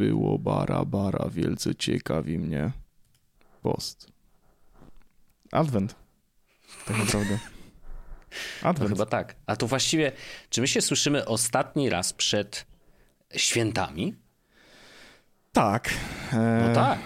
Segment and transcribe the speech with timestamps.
[0.00, 2.70] było bara bara, wielce ciekawi mnie.
[3.62, 4.06] Post.
[5.52, 5.94] Advent.
[6.86, 7.38] Tak naprawdę.
[8.62, 8.90] No Advent.
[8.90, 9.36] chyba tak.
[9.46, 10.12] A to właściwie,
[10.50, 12.66] czy my się słyszymy ostatni raz przed
[13.36, 14.14] świętami?
[15.52, 15.90] Tak.
[16.32, 16.98] E, No tak,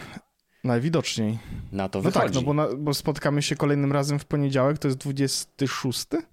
[0.64, 1.38] Najwidoczniej.
[1.72, 2.24] na to No wychodzi.
[2.26, 6.06] tak, no bo, na, bo spotkamy się kolejnym razem w poniedziałek, to jest 26?
[6.08, 6.24] Tak,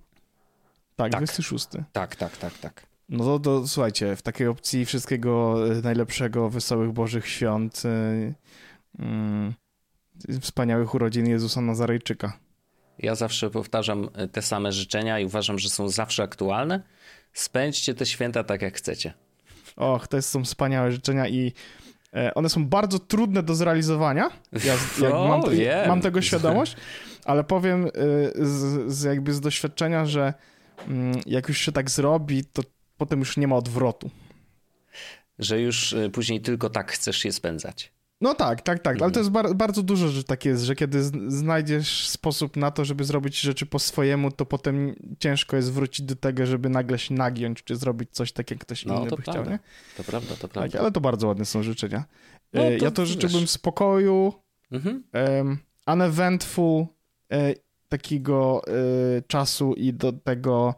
[0.95, 1.11] Tak.
[1.11, 1.67] 26.
[1.91, 2.83] tak, tak, tak, tak.
[3.11, 8.33] No to, to słuchajcie, w takiej opcji wszystkiego e, najlepszego, wesołych Bożych Świąt, e,
[8.99, 9.53] mm,
[10.41, 12.37] wspaniałych urodzin Jezusa Nazarejczyka.
[12.99, 16.83] Ja zawsze powtarzam e, te same życzenia i uważam, że są zawsze aktualne.
[17.33, 19.13] Spędźcie te święta tak, jak chcecie.
[19.75, 21.53] Och, to są wspaniałe życzenia i
[22.35, 24.29] one są bardzo trudne do zrealizowania.
[24.65, 24.75] Ja
[25.13, 25.87] O, mam, wiem.
[25.87, 26.75] mam tego świadomość,
[27.25, 27.87] ale powiem
[28.35, 30.33] z, z jakby z doświadczenia, że
[30.87, 32.61] mm, jak już się tak zrobi, to
[33.01, 34.09] potem już nie ma odwrotu.
[35.39, 37.91] Że już e, później tylko tak chcesz je spędzać.
[38.21, 39.03] No tak, tak, tak, Mhm.
[39.03, 42.85] ale to jest bar bardzo dużo, że tak jest, że kiedy znajdziesz sposób na to,
[42.85, 47.13] żeby zrobić rzeczy po swojemu, to potem ciężko jest wrócić do tego, żeby nagle się
[47.13, 49.51] nagiąć, czy zrobić coś tak, jak ktoś No, inny to by chciał, prawda.
[49.51, 49.59] nie?
[49.97, 50.79] To prawda, to Tak, prawda.
[50.79, 52.03] ale to bardzo ładne są życzenia.
[52.53, 53.09] No, E, to ja to wiesz.
[53.09, 54.33] życzyłbym spokoju,
[54.71, 55.03] Mhm.
[55.13, 56.85] um, uneventful
[57.31, 57.53] e,
[57.89, 60.75] takiego e, czasu i do tego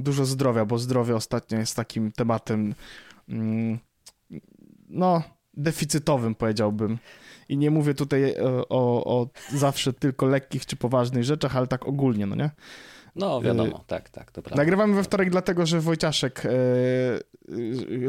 [0.00, 2.74] dużo zdrowia, bo zdrowie ostatnio jest takim tematem
[3.28, 3.78] mm,
[4.88, 5.22] no,
[5.54, 6.98] deficytowym powiedziałbym.
[7.48, 11.86] I nie mówię tutaj e, o, o zawsze tylko lekkich czy poważnych rzeczach, ale tak
[11.86, 12.50] ogólnie, no nie?
[13.16, 14.62] No wiadomo, tak, tak, to prawda.
[14.62, 16.50] Nagrywamy we wtorek dlatego, że Wojciaszek e,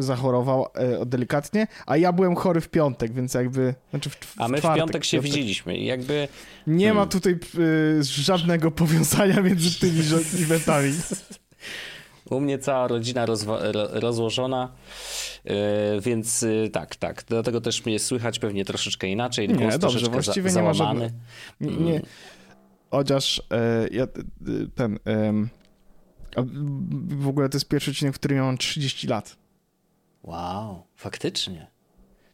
[0.02, 3.76] zachorował e, delikatnie, a ja byłem chory w piątek, więc jakby...
[3.90, 6.28] Znaczy w, w A my w czwartek, piątek się widzieliśmy i jakby
[6.68, 7.10] Nie ma Hmm.
[7.10, 10.00] tutaj e, żadnego powiązania między tymi
[10.44, 10.94] eventami.
[12.30, 13.26] u mnie cała rodzina
[13.94, 14.72] rozłożona,
[15.46, 15.54] yy,
[16.02, 17.24] więc yy, tak, tak.
[17.28, 19.50] Dlatego też mnie słychać pewnie troszeczkę inaczej.
[19.50, 21.12] Nie, dobrze, troszeczkę właściwie za- nie ma załamany.
[21.62, 22.02] Nie, nie.
[22.92, 24.08] Chociaż e, ja, e,
[24.76, 25.00] ten...
[27.18, 29.38] w- ogóle to jest pierwszy odcinek, w którym ja mam 30 lat.
[30.24, 31.68] Wow, faktycznie.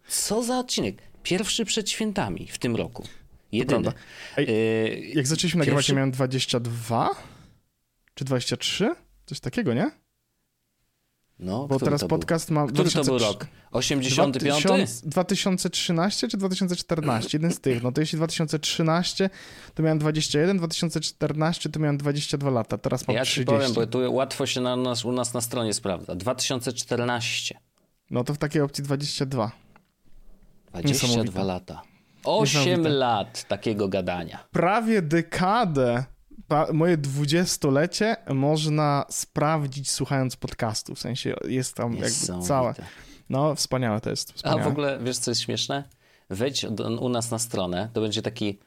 [0.08, 1.02] Co za odcinek?
[1.24, 3.04] Pierwszy przed świętami w tym roku.
[3.52, 3.92] Jedyny.
[4.38, 7.10] Ej, Yy, Jak zaczęliśmy nagrywać, Pierwszy- ja miałem 22?
[8.14, 8.96] Czy 23?
[9.26, 9.92] Coś takiego, nie?
[11.44, 12.18] No, Bo który teraz to był?
[12.18, 12.68] podcast ma...
[12.68, 13.48] Który to był 2003 rok?
[13.72, 14.38] 85?
[15.02, 17.30] 2000 2013 czy 2014?
[17.34, 17.84] Jeden z tych.
[17.84, 19.30] No to jeśli 2013
[19.74, 23.46] to miałem 21, 2014 to miałem 22 lata, teraz mam Ja ci 30.
[23.56, 26.16] powiem, bo tu łatwo się na nas, u nas na stronie sprawdza.
[26.16, 27.58] 2014.
[28.12, 29.52] No to w takiej opcji 22.
[30.72, 31.44] 22 Niesamowite.
[31.44, 31.82] lata.
[32.24, 32.90] 8 Niesamowite.
[32.90, 34.44] lat takiego gadania.
[34.52, 36.04] Prawie dekadę,
[36.74, 40.96] moje dwudziestolecie można sprawdzić słuchając podcastu.
[40.96, 42.74] W sensie jest tam jakby całe.
[43.30, 44.30] No, wspaniałe to jest.
[44.30, 44.64] A Wspaniałe.
[44.64, 45.84] w ogóle, wiesz co jest śmieszne?
[46.30, 48.58] Wejdź do, u nas na stronę, to będzie taki e,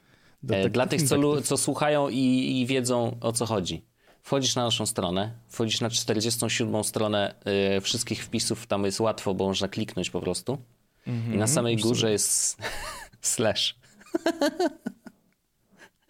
[0.42, 3.84] Detektyw, dla tych, co, co słuchają i, i wiedzą o co chodzi.
[4.22, 7.34] Wchodzisz na naszą stronę, wchodzisz na 47 stronę
[7.76, 10.58] e, wszystkich wpisów, tam jest łatwo, bo można kliknąć po prostu.
[11.06, 11.38] I Mhm.
[11.38, 12.56] na samej górze jest
[13.20, 13.76] slash.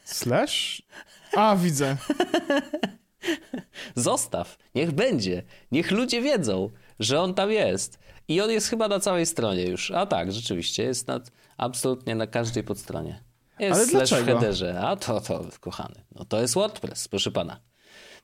[0.04, 0.82] Slash?
[1.36, 1.96] A, widzę.
[3.94, 5.42] Zostaw, niech będzie.
[5.72, 6.70] Niech ludzie wiedzą,
[7.00, 7.98] że on tam jest.
[8.28, 9.90] I on jest chyba na całej stronie już.
[9.90, 11.20] A tak, rzeczywiście, jest na,
[11.56, 13.22] absolutnie na każdej podstronie.
[13.58, 14.40] Jest Ale slash w dlaczego?
[14.40, 14.80] headerze.
[14.80, 16.04] A to, to, kochany.
[16.14, 17.60] No to jest WordPress, proszę pana.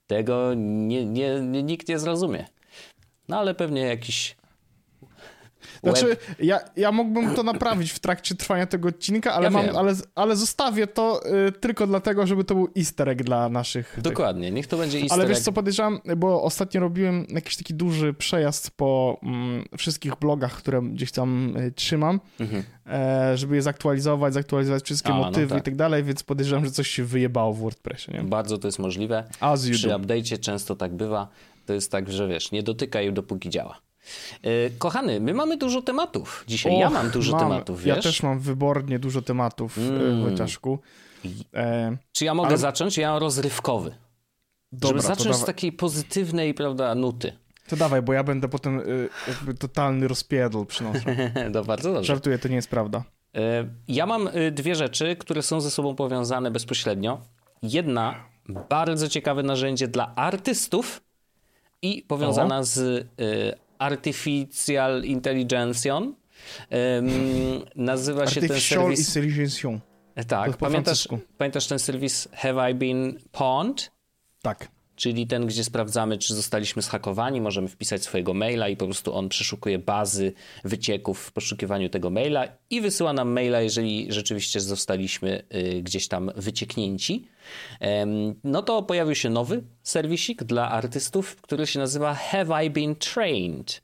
[0.07, 2.47] Tego nie, nie, nie, nikt nie zrozumie.
[3.29, 4.37] No ale pewnie jakiś
[5.83, 9.95] Znaczy, ja, ja mógłbym to naprawić w trakcie trwania tego odcinka, ale, Ja mam, ale,
[10.15, 13.89] ale zostawię to y, tylko dlatego, żeby to był easter egg dla naszych...
[13.95, 15.45] tych- Dokładnie, niech to będzie easter Ale wiesz egg.
[15.45, 21.13] co podejrzewam, bo ostatnio robiłem jakiś taki duży przejazd po mm, wszystkich blogach, które gdzieś
[21.13, 22.63] tam y, trzymam, Mhm.
[22.87, 25.59] e, żeby je zaktualizować, zaktualizować wszystkie A, no motywy tak.
[25.59, 28.23] i tak dalej, więc podejrzewam, że coś się wyjebało w WordPressie, nie?
[28.23, 29.25] Bardzo to jest możliwe.
[29.41, 31.29] As Przy update'cie często tak bywa.
[31.67, 33.81] To jest tak, że wiesz, nie dotykaj dopóki działa.
[34.43, 36.79] E, Kochany, my mamy dużo tematów dzisiaj.
[36.79, 37.41] ja Och, mam dużo mam.
[37.41, 37.97] tematów, wiesz?
[37.97, 40.01] Ja też mam wybornie dużo tematów, Mm.
[40.01, 40.23] mm.
[40.23, 40.79] Wojciaszku.
[41.55, 42.97] E, Czy ja mogę Ale- zacząć?
[42.99, 43.95] Ja mam rozrywkowy.
[44.73, 47.33] dobra, żeby zacząć z takiej pozytywnej, prawda, nuty.
[47.69, 51.33] to dawaj, bo ja będę potem y, jakby totalny rozpierdol przynoszę.
[51.55, 52.07] no bardzo dobrze.
[52.07, 53.05] Żartuję, to nie jest prawda.
[53.37, 53.41] E,
[53.89, 57.21] Ja mam e, dwie rzeczy, które są ze sobą powiązane bezpośrednio.
[57.63, 58.15] Jedna,
[58.69, 61.01] bardzo ciekawe narzędzie dla artystów
[61.83, 63.05] i powiązana z e,
[63.83, 66.15] Artificial Intelligencją.
[66.71, 67.09] Em,
[67.77, 69.09] nazywa się ten serwis...
[69.09, 69.81] Intelligence.
[70.15, 71.09] To Tak, pamiętasz,
[71.39, 73.91] pamiętasz ten serwis Have I Been Pawned?
[74.43, 74.69] Tak.
[75.03, 79.29] Czyli ten, gdzie sprawdzamy, czy zostaliśmy zhakowani, możemy wpisać swojego maila i po prostu on
[79.29, 80.33] przeszukuje bazy
[80.65, 86.31] wycieków w poszukiwaniu tego maila i wysyła nam maila, jeżeli rzeczywiście zostaliśmy y, gdzieś tam
[86.37, 87.29] wycieknięci.
[88.45, 93.83] No to pojawił się nowy serwisik dla artystów, który się nazywa Have I Been Trained.com.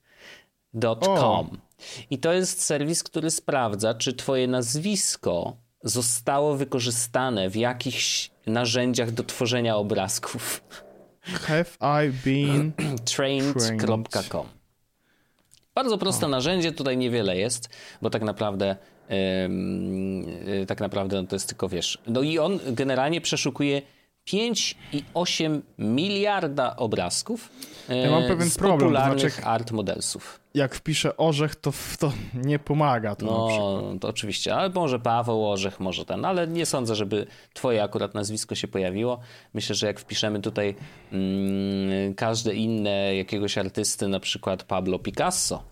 [2.10, 9.24] I to jest serwis, który sprawdza, czy twoje nazwisko zostało wykorzystane w jakichś narzędziach do
[9.24, 10.62] tworzenia obrazków.
[11.46, 12.72] Have I been
[13.16, 14.46] trained.com.
[15.74, 17.68] Bardzo proste narzędzie, tutaj niewiele jest,
[18.02, 18.76] bo tak naprawdę
[19.08, 21.98] yy, tak naprawdę no to jest tylko wiesz.
[22.06, 23.82] No i on generalnie przeszukuje
[24.28, 27.50] 5,8 miliarda obrazków
[27.88, 30.40] ja mam pewien z problem, popularnych to znaczy, art modelsów.
[30.54, 33.16] Jak wpiszę orzech, to, to nie pomaga.
[33.16, 37.82] To no, to oczywiście, ale może Paweł Orzech, może ten, ale nie sądzę, żeby twoje
[37.82, 39.20] akurat nazwisko się pojawiło.
[39.54, 40.74] Myślę, że jak wpiszemy tutaj
[41.12, 45.62] mm, każde inne jakiegoś artysty, na przykład Pablo Picasso,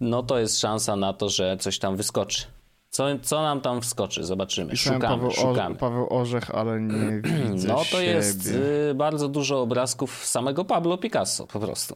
[0.00, 2.46] no to jest szansa na to, że coś tam wyskoczy.
[2.90, 4.24] Co, co nam tam wskoczy?
[4.24, 4.76] Zobaczymy.
[4.76, 5.76] Szukamy, Paweł, szukamy.
[5.76, 7.20] Paweł Orzech, ale nie
[7.52, 8.04] widzę No to siebie.
[8.04, 11.94] jest y, bardzo dużo obrazków samego Pablo Picasso po prostu.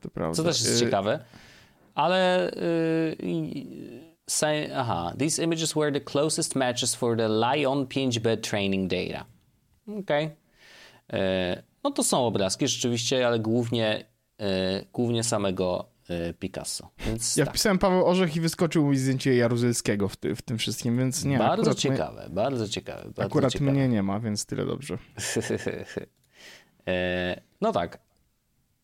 [0.00, 0.36] To prawda.
[0.36, 1.24] Co też jest y ciekawe.
[1.94, 3.16] Ale y,
[4.26, 9.24] say, aha, these images were the closest matches for the Lion 5-bed training data.
[9.88, 10.24] Okej.
[11.08, 11.62] Okay.
[11.84, 14.04] No to są obrazki rzeczywiście, ale głównie,
[14.40, 15.93] y, głównie samego
[16.38, 16.90] Picasso.
[17.06, 17.54] Więc ja tak.
[17.54, 21.38] wpisałem Paweł Orzech i wyskoczył mi zdjęcie Jaruzelskiego w, ty, w tym wszystkim, więc nie.
[21.38, 22.34] Bardzo ciekawe, my...
[22.34, 23.02] bardzo ciekawe.
[23.02, 23.70] Bardzo akurat ciekawe.
[23.70, 24.98] mnie nie ma, więc tyle dobrze.
[26.88, 27.98] e, no tak.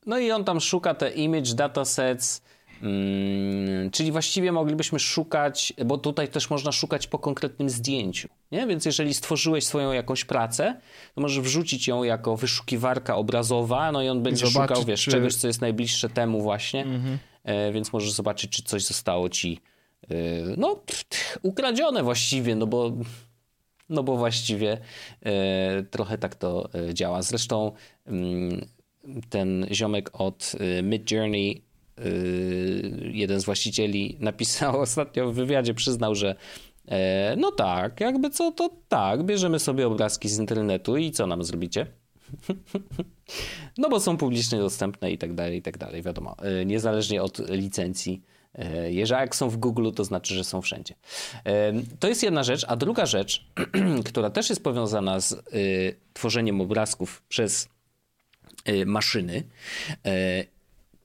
[0.07, 2.43] No i on tam szuka te image datasets,
[2.81, 8.29] Hmm, czyli właściwie moglibyśmy szukać, bo tutaj też można szukać po konkretnym zdjęciu.
[8.53, 8.67] Nie?
[8.67, 10.81] Więc jeżeli stworzyłeś swoją jakąś pracę,
[11.15, 15.11] to możesz wrzucić ją jako wyszukiwarka obrazowa, no i on będzie zobaczyć, szukał, wiesz, czy...
[15.11, 17.19] czegoś, co jest najbliższe temu właśnie, mhm.
[17.45, 19.61] e, więc możesz zobaczyć, czy coś zostało ci
[20.03, 20.15] e,
[20.57, 22.93] no, pff, ukradzione właściwie, no bo
[23.91, 24.79] no bo właściwie
[25.23, 27.23] e, trochę tak to e, działa.
[27.23, 27.73] Zresztą
[28.07, 28.67] mm,
[29.31, 31.70] ten ziomek od e, Mid Journey
[33.13, 36.35] jeden z właścicieli napisał ostatnio w wywiadzie, przyznał, że
[36.89, 41.45] e, no tak, jakby co, to tak, bierzemy sobie obrazki z internetu i co nam
[41.45, 41.87] zrobicie?
[43.79, 47.51] No bo są publicznie dostępne i tak dalej, i tak dalej, wiadomo, e, niezależnie od
[47.51, 48.23] licencji.
[48.55, 50.95] E, jeżeli jak są w Google, to znaczy, że są wszędzie.
[52.01, 53.47] To jest jedna rzecz, a druga rzecz,
[54.09, 55.45] która też jest powiązana z
[56.13, 57.69] tworzeniem obrazków przez
[58.87, 59.43] maszyny,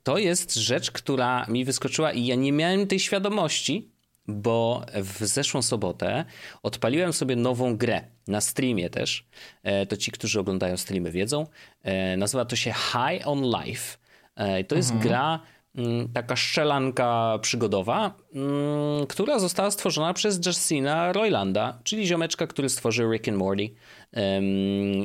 [0.06, 3.92] to jest rzecz, która mi wyskoczyła i ja nie miałem tej świadomości,
[4.28, 6.26] bo w zeszłą sobotę
[6.64, 9.28] odpaliłem sobie nową grę na streamie też.
[9.64, 11.48] E, to ci, którzy oglądają streamy wiedzą.
[11.84, 13.98] E, nazywa to się High on Life.
[14.36, 15.08] E, to jest mhm.
[15.08, 15.40] gra
[15.78, 23.12] Mm, taka szczelanka przygodowa, mm, która została stworzona przez Justina Roylanda, czyli ziomeczka, który stworzył
[23.12, 23.70] Rick and Morty.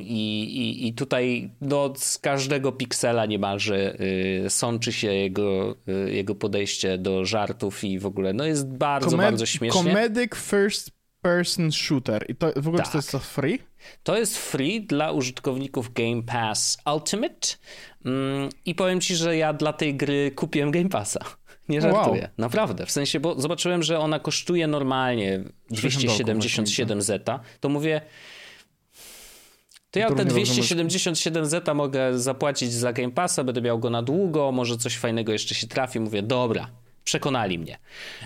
[0.02, 6.35] I, i, i tutaj no, z każdego piksela niemalże y, sączy się jego, y, jego
[6.35, 9.83] podejście do żartów i w ogóle no jest bardzo, Comed bardzo śmiesznie.
[9.83, 10.90] Comedic first
[11.23, 12.25] person shooter.
[12.29, 12.93] I to w ogóle tak.
[12.93, 13.59] to jest to free?
[14.02, 17.49] To jest free dla użytkowników Game Pass Ultimate.
[18.05, 21.21] Mm, I powiem ci, że ja dla tej gry kupiłem Game Passa.
[21.69, 22.23] Nie żartuję.
[22.23, 22.31] Wow.
[22.38, 22.87] Naprawdę.
[22.87, 27.40] W sensie, bo zobaczyłem, że ona kosztuje normalnie 277 zeta.
[27.61, 28.00] To mówię,
[29.91, 34.53] to ja te 277 zeta mogę zapłacić za Game Passa, będę miał go na długo,
[34.53, 36.01] może coś fajnego jeszcze się trafi.
[36.01, 36.71] Mówię, dobra,
[37.05, 37.79] przekonali mnie.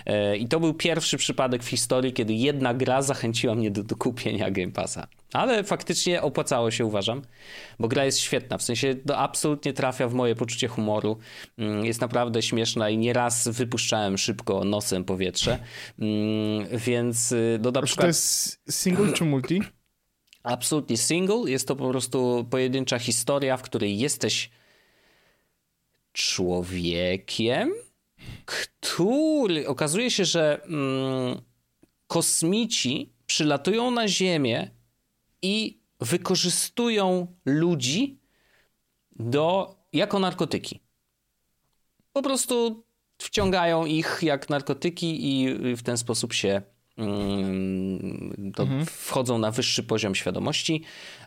[0.05, 3.95] E, I to był pierwszy przypadek w historii, kiedy jedna gra zachęciła mnie do, do
[3.95, 5.07] kupienia Game Passa.
[5.33, 7.21] Ale faktycznie opłacało się, uważam,
[7.79, 8.57] bo gra jest świetna.
[8.57, 11.17] W sensie to absolutnie trafia w moje poczucie humoru.
[11.57, 15.59] Mm, jest naprawdę śmieszna i nieraz wypuszczałem szybko nosem powietrze.
[15.99, 18.03] Mm, więc y, no, na przykład...
[18.03, 19.61] to jest single czy multi?
[20.45, 21.51] Absolutnie single.
[21.51, 24.49] Jest to po prostu pojedyncza historia, w której jesteś
[26.13, 27.73] człowiekiem,
[28.45, 31.41] który okazuje się, że mm,
[32.07, 34.71] kosmici przylatują na Ziemię
[35.41, 38.19] i wykorzystują ludzi
[39.11, 40.79] do, jako narkotyki.
[42.13, 42.83] Po prostu
[43.17, 46.61] wciągają ich jak narkotyki i w ten sposób się
[46.97, 48.85] mm, mhm.
[48.85, 50.83] wchodzą na wyższy poziom świadomości,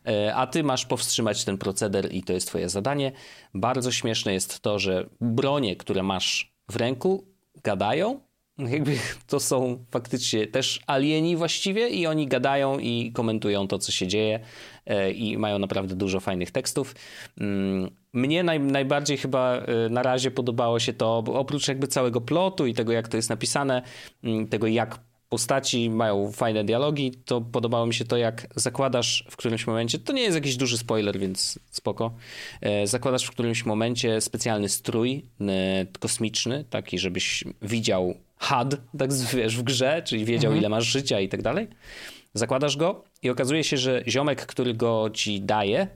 [0.06, 3.12] e, a ty masz powstrzymać ten proceder i to jest twoje zadanie.
[3.54, 7.24] Bardzo śmieszne jest to, że bronie, które masz w ręku,
[7.64, 8.20] gadają
[8.58, 8.96] jakby
[9.26, 14.40] to są faktycznie też alieni właściwie i oni gadają i komentują to, co się dzieje
[14.86, 16.94] e, i mają naprawdę dużo fajnych tekstów.
[17.40, 22.20] Mm, mnie naj, najbardziej chyba e, na razie podobało się to, bo oprócz jakby całego
[22.20, 23.82] plotu i tego, jak to jest napisane,
[24.24, 24.98] mm, tego jak
[25.28, 30.12] postaci mają fajne dialogi, to podobało mi się to, jak zakładasz w którymś momencie, to
[30.12, 32.14] nie jest jakiś duży spoiler, więc spoko,
[32.60, 35.24] e, zakładasz w którymś momencie specjalny strój
[36.00, 40.58] kosmiczny, taki, żebyś widział HUD, tak wiesz, w grze, czyli wiedział mhm.
[40.58, 41.68] ile masz życia i tak dalej.
[42.34, 45.88] Zakładasz go i okazuje się, że ziomek, który go ci daje,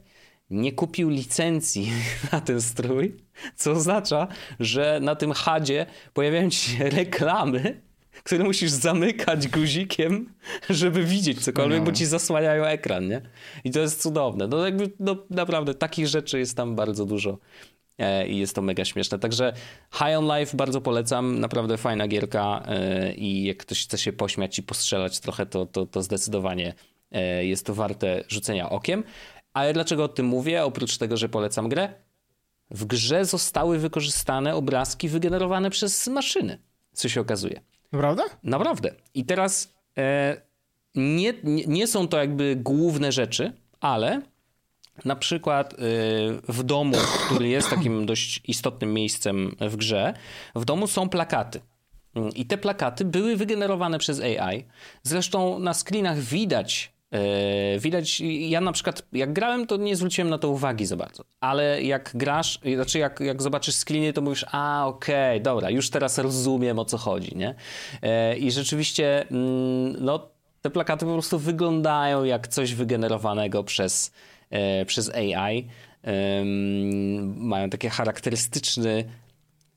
[0.51, 1.93] nie kupił licencji
[2.33, 3.17] na ten strój,
[3.57, 4.29] co oznacza,
[4.61, 7.81] że na tym HUDzie pojawiają się reklamy,
[8.23, 10.35] które musisz zamykać guzikiem,
[10.71, 11.85] żeby widzieć cokolwiek, no.
[11.85, 13.21] bo ci zasłaniają ekran, nie?
[13.65, 14.47] I to jest cudowne.
[14.47, 17.39] No jakby, no naprawdę, takich rzeczy jest tam bardzo dużo.
[17.99, 19.19] E, i jest to mega śmieszne.
[19.19, 19.53] Także
[19.93, 24.59] High on Life bardzo polecam, naprawdę fajna gierka e, i jak ktoś chce się pośmiać
[24.59, 26.75] i postrzelać trochę, to, to, to zdecydowanie
[27.13, 29.05] e, jest to warte rzucenia okiem.
[29.53, 30.65] Ale dlaczego o tym mówię?
[30.65, 31.95] Oprócz tego, że polecam grę,
[32.71, 36.59] w grze zostały wykorzystane obrazki wygenerowane przez maszyny,
[36.93, 37.61] co się okazuje.
[37.93, 38.23] Naprawdę?
[38.43, 38.95] Naprawdę.
[39.15, 40.37] I teraz e,
[40.95, 44.23] nie, nie, nie są to jakby główne rzeczy, ale
[45.05, 45.77] na przykład y,
[46.49, 46.97] w domu,
[47.27, 50.15] który jest takim dość istotnym miejscem w grze,
[50.55, 51.61] w domu są plakaty.
[52.15, 54.65] Mm, I te plakaty były wygenerowane przez AI.
[55.03, 56.93] Zresztą na screenach widać,
[57.79, 61.25] widać, ja na przykład jak grałem, to nie zwróciłem na to uwagi za bardzo.
[61.41, 65.91] Ale jak grasz, znaczy jak, jak zobaczysz screeny, to mówisz, a okej, okay, dobra, już
[65.91, 67.55] teraz rozumiem o co chodzi, nie?
[68.33, 70.29] Y, I rzeczywiście, mm, no,
[70.63, 74.13] te plakaty po prostu wyglądają jak coś wygenerowanego przez
[74.53, 75.67] E, przez AI.
[77.37, 79.05] Mają taki charakterystyczny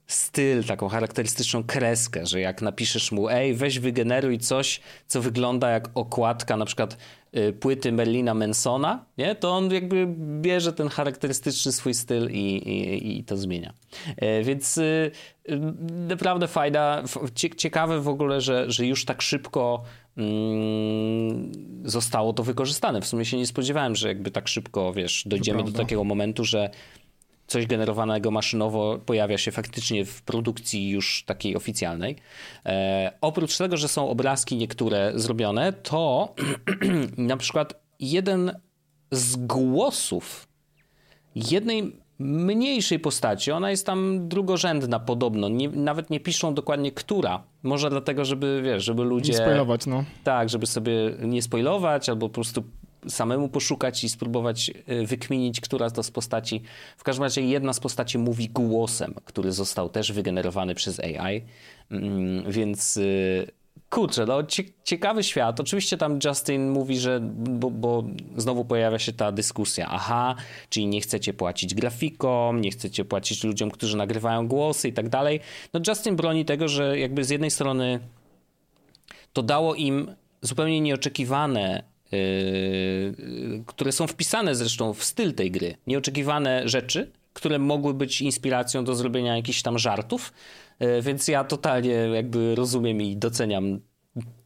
[0.07, 5.89] styl, taką charakterystyczną kreskę, że jak napiszesz mu, ej, weź wygeneruj coś, co wygląda jak
[5.93, 6.97] okładka na przykład
[7.37, 9.35] y, płyty Merlina Mansona, nie?
[9.35, 10.07] to on jakby
[10.41, 13.73] bierze ten charakterystyczny swój styl i, i, i to zmienia.
[14.17, 15.11] E, więc y,
[15.49, 15.59] y,
[16.07, 17.03] naprawdę fajna,
[17.57, 19.83] ciekawe w ogóle, że, że już tak szybko
[20.17, 21.51] Mm,
[21.85, 23.01] zostało to wykorzystane.
[23.01, 26.69] W sumie się nie spodziewałem, że jakby tak szybko, wiesz, dojdziemy do takiego momentu, że
[27.47, 32.15] coś generowanego maszynowo pojawia się faktycznie w produkcji już takiej oficjalnej.
[32.65, 36.33] E, oprócz tego, że są obrazki niektóre zrobione, to
[37.17, 38.51] na przykład jeden
[39.11, 40.47] z głosów
[41.35, 43.51] jednej mniejszej postaci.
[43.51, 45.49] Ona jest tam drugorzędna podobno.
[45.49, 47.43] Nie, nawet nie piszą dokładnie która.
[47.63, 49.31] Może dlatego, żeby, wiesz, żeby ludzie...
[49.31, 50.03] Nie spoilować, no.
[50.23, 52.63] Tak, żeby sobie nie spoilować albo po prostu
[53.09, 56.61] samemu poszukać i spróbować e, wykminić, która to z postaci.
[56.97, 61.41] W każdym razie jedna z postaci mówi głosem, który został też wygenerowany przez AI.
[61.91, 63.51] Mm, więc y,
[63.89, 64.43] kurczę, no
[64.83, 65.59] ciekawy świat.
[65.59, 68.03] Oczywiście tam Justin mówi, że, bo, bo,
[68.37, 70.35] znowu pojawia się ta dyskusja, aha,
[70.69, 75.39] czyli nie chcecie płacić grafikom, nie chcecie płacić ludziom, którzy nagrywają głosy i tak dalej.
[75.73, 77.99] No Justin broni tego, że jakby z jednej strony
[79.33, 81.83] to dało im zupełnie nieoczekiwane
[83.65, 88.95] które są wpisane zresztą w styl tej gry, nieoczekiwane rzeczy, które mogły być inspiracją do
[88.95, 90.33] zrobienia jakichś tam żartów,
[90.79, 93.79] E, więc ja totalnie jakby rozumiem i doceniam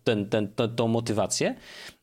[0.04, 1.56] ten, ten, to, tą motywację.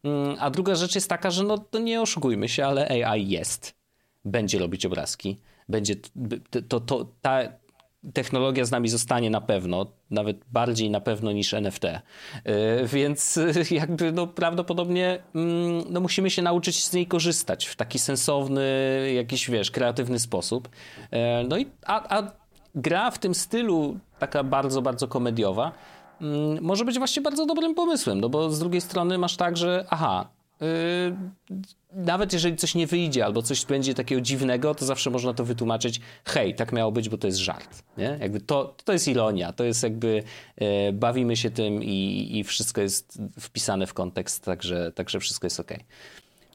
[0.05, 3.75] Mm, a druga rzecz jest taka, że no to nie oszukujmy się, ale AI jest.
[4.25, 5.41] Będzie robić obrazki.
[5.69, 5.97] Będzie
[6.69, 7.41] to, to, ta
[8.15, 11.85] technologia z nami zostanie na pewno, nawet bardziej na pewno niż NFT.
[11.85, 12.03] E,
[12.85, 13.39] więc
[13.71, 18.63] jakby no prawdopodobnie mm, no musimy się nauczyć z niej korzystać w taki sensowny,
[19.15, 20.69] jakiś wiesz, kreatywny sposób.
[21.11, 22.33] E, no i a, a
[22.75, 25.73] gra w tym stylu, taka bardzo, bardzo komediowa,
[26.21, 29.87] mm, może być właśnie bardzo dobrym pomysłem, no bo z drugiej strony masz tak, że
[29.91, 30.29] aha,
[31.93, 36.01] nawet jeżeli coś nie wyjdzie albo coś będzie takiego dziwnego, to zawsze można to wytłumaczyć,
[36.25, 38.19] hej, tak miało być, bo to jest żart, nie?
[38.21, 40.23] Jakby to, to jest ironia, to jest jakby
[40.61, 45.61] yy, bawimy się tym i, i wszystko jest wpisane w kontekst, także, także wszystko jest
[45.61, 45.73] ok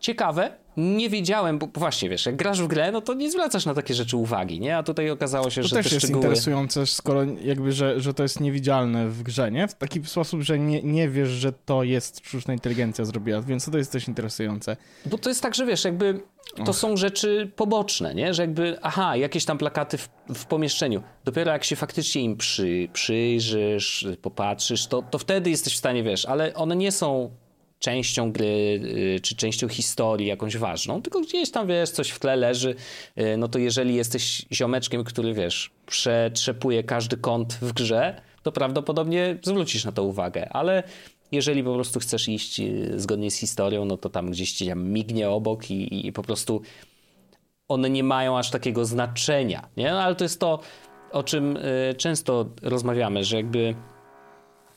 [0.02, 0.52] ciekawe.
[0.78, 3.94] Nie wiedziałem, bo właśnie wiesz, jak grasz w grę, no to nie zwracasz na takie
[3.94, 4.78] rzeczy uwagi, nie?
[4.78, 6.26] A tutaj okazało się, to że też te jest szczegóły...
[6.26, 9.68] interesujące, skoro jakby, że, że to jest niewidzialne w grze, nie?
[9.68, 13.78] W taki sposób, że nie, nie wiesz, że to jest sztuczna inteligencja zrobiła, więc to
[13.78, 14.78] jest też interesujące.
[15.06, 16.22] Bo to jest tak, że wiesz, jakby
[16.56, 16.76] to Och.
[16.76, 18.34] są rzeczy poboczne, nie?
[18.34, 21.04] Że jakby, aha, jakieś tam plakaty w, w pomieszczeniu.
[21.26, 26.26] Dopiero jak się faktycznie im przy, przyjrzysz, popatrzysz, to, to wtedy jesteś w stanie, wiesz,
[26.26, 27.32] ale one nie są
[27.82, 28.82] częścią gry,
[29.16, 32.76] y, czy częścią historii jakąś ważną, tylko gdzieś tam, wiesz, coś w tle leży,
[33.18, 39.38] y, no to jeżeli jesteś ziomeczkiem, który, wiesz, przetrzepuje każdy kąt w grze, to prawdopodobnie
[39.44, 40.84] zwrócisz na to uwagę, ale
[41.32, 45.30] jeżeli po prostu chcesz iść y, zgodnie z historią, no to tam gdzieś ci mignie
[45.30, 46.62] obok i, i po prostu
[47.68, 49.92] one nie mają aż takiego znaczenia, nie?
[49.92, 50.60] No, ale to jest to,
[51.12, 51.58] o czym
[51.98, 53.76] często rozmawiamy, że jakby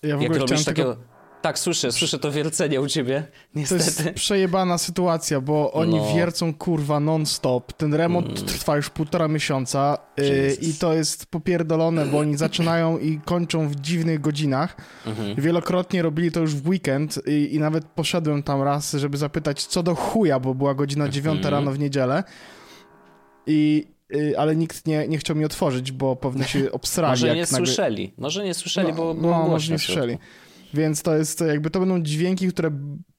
[0.02, 0.94] ja jak robisz takiego...
[0.94, 1.13] Tego
[1.44, 3.84] tak, słyszę, słyszę to wiercenie u ciebie, niestety.
[3.84, 6.14] To jest przejebana sytuacja, bo oni no.
[6.14, 7.72] wiercą kurwa non-stop.
[7.72, 8.42] Ten remont mm.
[8.42, 13.76] trwa już półtora miesiąca yy, i to jest popierdolone, bo oni zaczynają i kończą w
[13.76, 14.76] dziwnych godzinach.
[15.06, 15.34] Mhm.
[15.34, 19.82] Wielokrotnie robili to już w weekend i, i, nawet poszedłem tam raz, żeby zapytać co
[19.82, 21.54] do chuja, bo była godzina dziewiąta mhm.
[21.54, 22.24] rano w niedzielę.
[23.46, 27.10] I, y, ale nikt nie, nie chciał mi otworzyć, bo pewnie się obsrali.
[27.10, 27.56] Może nie nagle...
[27.56, 30.18] słyszeli, może nie słyszeli, no, bo było no, może nie słyszeli.
[30.74, 32.70] Więc to jest jakby to będą dźwięki, które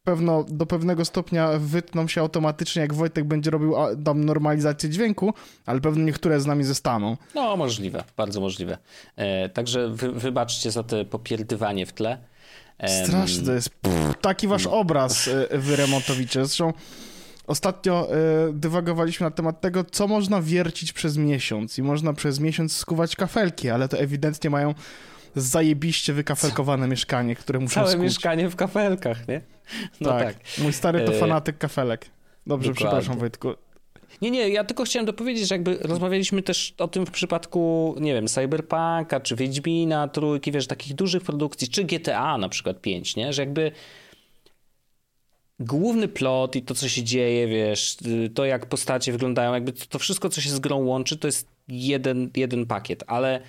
[0.03, 3.73] pewno do pewnego stopnia wytną się automatycznie, jak Wojtek będzie robił
[4.05, 5.33] tam normalizację dźwięku,
[5.65, 7.17] ale pewno niektóre z nami zostaną.
[7.35, 8.77] No, możliwe, bardzo możliwe.
[9.15, 12.17] E, także wy, wybaczcie za te popierdywanie w tle.
[12.77, 16.45] E, Straszny to jest pff, taki wasz obraz, e, wy remontowicze.
[16.45, 16.73] Zresztą
[17.47, 18.15] ostatnio e,
[18.53, 23.69] dywagowaliśmy na temat tego, co można wiercić przez miesiąc i można przez miesiąc skuwać kafelki,
[23.69, 24.73] ale to ewidentnie mają
[25.35, 28.03] zajebiście wykafelkowane mieszkanie, które muszą Całe skuć.
[28.03, 29.41] mieszkanie w kafelkach, nie?
[30.01, 30.33] No tak.
[30.33, 30.43] tak.
[30.57, 32.05] Mój stary to e, fanatyk kafelek.
[32.47, 32.89] Dobrze, Dokładnie.
[32.89, 33.53] przepraszam Wojtku.
[34.21, 38.13] Nie, nie, ja tylko chciałem dopowiedzieć, że jakby rozmawialiśmy też o tym w przypadku, nie
[38.13, 43.33] wiem, Cyberpunka, czy Wiedźmina, Trójki, wiesz, takich dużych produkcji, czy GTA na przykład 5, nie?
[43.33, 43.71] Że jakby
[45.59, 47.97] główny plot i to, co się dzieje, wiesz,
[48.33, 52.29] to jak postacie wyglądają, jakby to wszystko, co się z grą łączy, to jest jeden,
[52.35, 53.41] jeden pakiet, ale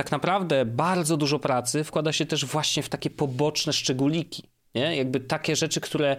[0.00, 4.42] tak naprawdę bardzo dużo pracy wkłada się też właśnie w takie poboczne szczególiki.
[4.74, 4.96] Nie?
[4.96, 6.16] Jakby takie rzeczy, które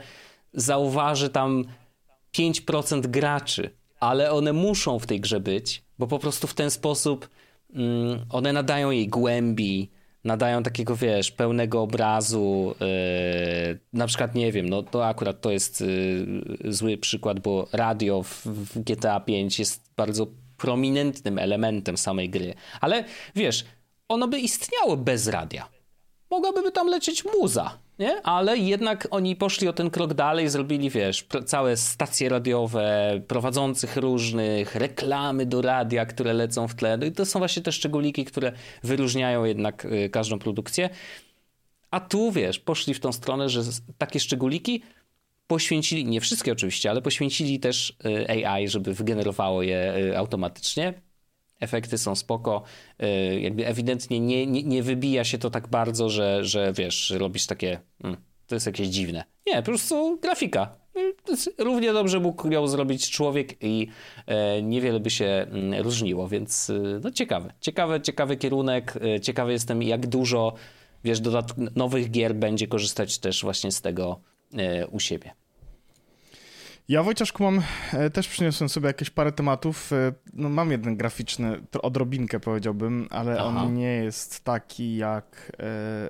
[0.53, 1.65] zauważy tam
[2.37, 7.29] 5% graczy, ale one muszą w tej grze być, bo po prostu w ten sposób
[7.73, 9.91] mm, one nadają jej głębi,
[10.23, 12.75] nadają takiego, wiesz, pełnego obrazu.
[12.79, 18.23] Yy, na przykład, nie wiem, no to akurat to jest yy, zły przykład, bo radio
[18.23, 20.27] w, w GTA 5 jest bardzo
[20.61, 22.53] prominentnym elementem samej gry.
[22.81, 23.03] Ale
[23.35, 23.65] wiesz,
[24.07, 25.67] ono by istniało bez radia.
[26.29, 28.21] Mogłaby tam lecieć muza, nie?
[28.21, 34.75] Ale jednak oni poszli o ten krok dalej, zrobili, wiesz, całe stacje radiowe, prowadzących różnych,
[34.75, 36.97] reklamy do radia, które lecą w tle.
[36.97, 38.51] No i to są właśnie te szczególiki, które
[38.83, 40.89] wyróżniają jednak y, każdą produkcję.
[41.91, 43.61] A tu, wiesz, poszli w tą stronę, że
[43.97, 44.81] takie szczególiki
[45.51, 50.93] poświęcili, nie wszystkie oczywiście, ale poświęcili też y, AI, żeby wygenerowało je y, automatycznie.
[51.59, 52.63] Efekty są spoko.
[53.03, 57.45] Y, jakby ewidentnie nie, nie, nie wybija się to tak bardzo, że, że wiesz, robisz
[57.45, 57.79] takie.
[58.03, 59.23] Mm, to jest jakieś dziwne.
[59.47, 60.75] Nie, po prostu grafika.
[61.57, 63.87] Równie dobrze mógł ją zrobić człowiek i
[64.27, 66.71] e, niewiele by się mm, różniło, więc
[67.03, 67.53] no ciekawe.
[67.61, 68.93] Ciekawy, ciekawy kierunek.
[69.21, 70.53] Ciekawy jestem, jak dużo
[71.03, 74.19] wiesz, dodat- nowych gier będzie korzystać też właśnie z tego
[74.91, 75.40] u siebie.
[76.91, 77.61] Ja Wojciaszku mam,
[77.93, 79.93] e, też przyniosłem sobie jakieś parę tematów.
[79.93, 83.43] E, no, mam jeden graficzny, odrobinkę powiedziałbym, ale Aha.
[83.43, 86.09] on nie jest taki jak e,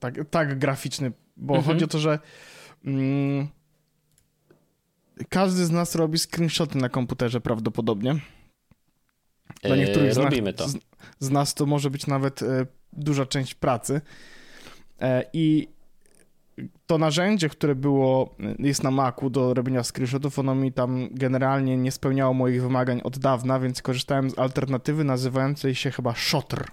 [0.00, 1.74] tak, tak graficzny, bo mhm.
[1.74, 2.18] chodzi o to, że
[2.84, 3.48] mm,
[5.28, 8.16] każdy z nas robi screenshoty na komputerze prawdopodobnie.
[9.62, 10.68] Dla niektórych z, robimy to.
[10.68, 10.76] Z,
[11.18, 14.00] z, nas to może być nawet e, duża część pracy.
[15.00, 15.68] E, I
[16.86, 21.92] to narzędzie, które było, jest na Macu do robienia screenshotów, ono mi tam generalnie nie
[21.92, 26.64] spełniało moich wymagań od dawna, więc korzystałem z alternatywy nazywającej się chyba Shotr.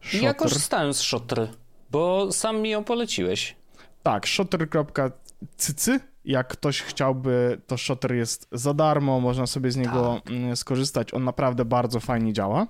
[0.00, 0.24] Shotr.
[0.24, 1.48] Ja korzystałem z Shotr,
[1.90, 3.56] bo sam mi ją poleciłeś.
[4.02, 6.00] Tak, shotr.cycy.
[6.24, 10.32] Jak ktoś chciałby, to Shotr jest za darmo, można sobie z niego tak.
[10.32, 11.14] Mm, skorzystać.
[11.14, 12.66] On naprawdę bardzo fajnie działa.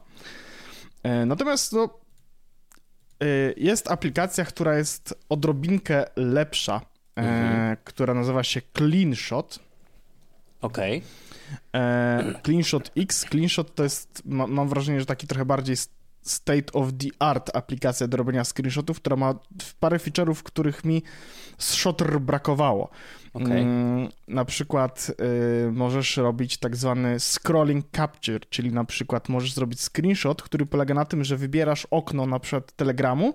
[1.03, 1.89] E, natomiast no,
[3.57, 6.81] jest aplikacja, która jest odrobinkę lepsza,
[7.17, 7.77] e, mhm.
[7.85, 9.59] która nazywa się CleanShot.
[10.61, 10.99] Okej.
[10.99, 11.83] Okay.
[11.83, 13.27] E, CleanShot X.
[13.31, 15.77] CleanShot to jest, mam wrażenie, że taki trochę bardziej
[16.25, 19.35] state of the art aplikacja do robienia screenshotów, która ma
[19.81, 21.03] parę feature'ów, których mi
[21.59, 22.91] z Shotr brakowało.
[23.35, 23.59] Okay.
[23.59, 25.13] Mm, na przykład
[25.69, 30.95] y, możesz robić tak zwany scrolling capture, czyli na przykład możesz zrobić screenshot, który polega
[30.95, 33.35] na tym, że wybierasz okno na przykład Telegramu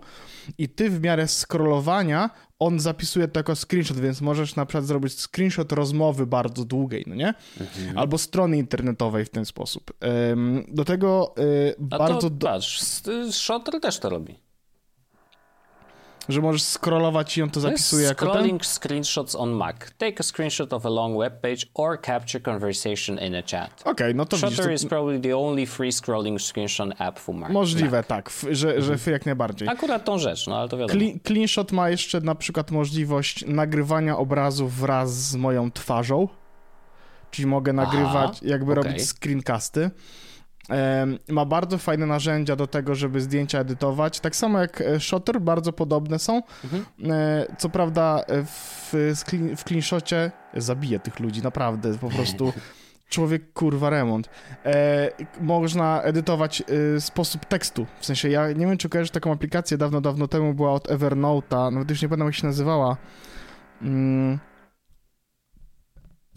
[0.58, 5.14] i ty w miarę scrollowania on zapisuje to jako screenshot, więc możesz na przykład zrobić
[5.22, 7.34] screenshot rozmowy bardzo długiej, no nie?
[7.60, 7.98] Mhm.
[7.98, 9.94] Albo strony internetowej w ten sposób.
[10.68, 12.30] do tego y, A bardzo...
[12.30, 12.82] To, patrz,
[13.32, 14.49] Shotr też to robi.
[16.30, 18.70] Że możesz scrollować i on to zapisuje to jako scrolling ten?
[18.70, 19.76] screenshots on Mac.
[19.98, 23.82] Take a screenshot of a long web page or capture conversation in a chat.
[23.82, 24.66] Okej, okay, no to Shutter widzisz.
[24.66, 24.72] To...
[24.72, 27.52] is probably the only free scrolling screenshot app for Mac.
[27.52, 28.08] Możliwe, Mac.
[28.08, 29.68] tak, że, że jak najbardziej.
[29.68, 31.00] Akurat tą rzecz, no ale to wiadomo.
[31.00, 36.28] Clean, CleanShot ma jeszcze na przykład możliwość nagrywania obrazów wraz z moją twarzą,
[37.32, 38.84] czyli mogę nagrywać, Aha, jakby okay.
[38.84, 39.92] robić screencasty.
[41.30, 44.20] Ma bardzo fajne narzędzia do tego, żeby zdjęcia edytować.
[44.20, 46.42] Tak samo jak e, Shutter, bardzo podobne są.
[46.64, 46.86] Mhm.
[47.12, 48.94] E, co prawda e, w,
[49.58, 52.54] w CleanShocie zabiję tych ludzi, naprawdę, po prostu
[53.10, 54.30] człowiek kurwa remont.
[54.66, 55.10] E,
[55.42, 56.64] można edytować
[56.96, 57.86] e, sposób tekstu.
[58.00, 61.74] W sensie ja nie wiem, czy kojarzysz taką aplikację dawno, dawno temu była od Evernote'a,
[61.74, 62.98] nawet już nie pamiętam jak się nazywała.
[63.82, 64.40] Mm,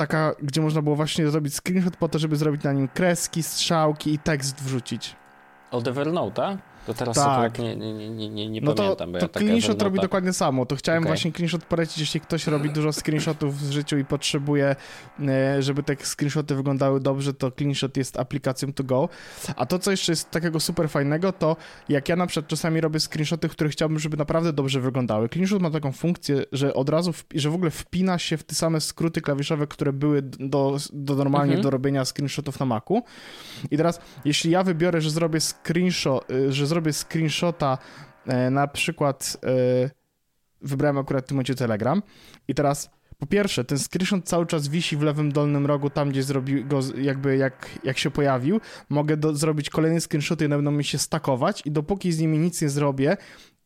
[0.06, 4.14] taka, gdzie można było właśnie zrobić screenshot po to, żeby zrobić na nim kreski, strzałki
[4.14, 5.16] i tekst wrzucić.
[5.70, 6.58] Od Evernote'a?
[6.86, 7.58] To teraz tak.
[7.58, 9.12] nie, nie, nie, nie, nie no pamiętam.
[9.12, 10.66] To, to ja screenshot robi dokładnie samo.
[10.66, 11.10] To chciałem okay.
[11.10, 14.76] właśnie screenshot polecić, jeśli ktoś robi dużo screenshotów w życiu i potrzebuje,
[15.28, 19.08] e, żeby te screenshoty wyglądały dobrze, to screenshot jest aplikacją to go.
[19.56, 21.56] A to, co jeszcze jest takiego super fajnego, to
[21.88, 25.28] jak ja na przykład czasami robię screenshoty, które chciałbym, żeby naprawdę dobrze wyglądały.
[25.28, 28.80] Screenshot ma taką funkcję, że od razu, że w ogóle wpina się w te same
[28.80, 31.62] skróty klawiszowe, które były do, do normalnie mhm.
[31.62, 33.02] do robienia screenshotów na Macu.
[33.70, 37.78] I teraz, jeśli ja wybiorę, że zrobię screenshot, e, że zrobię screenshota,
[38.26, 39.90] e, na przykład e,
[40.60, 42.02] wybrałem akurat w tym momencie Telegram
[42.48, 46.22] i teraz po pierwsze, ten screenshot cały czas wisi w lewym dolnym rogu, tam gdzie
[46.22, 48.60] zrobił go, jakby jak, jak się pojawił.
[48.88, 52.38] Mogę do, zrobić kolejne screenshoty i one będą mi się stakować i dopóki z nimi
[52.38, 53.16] nic nie zrobię,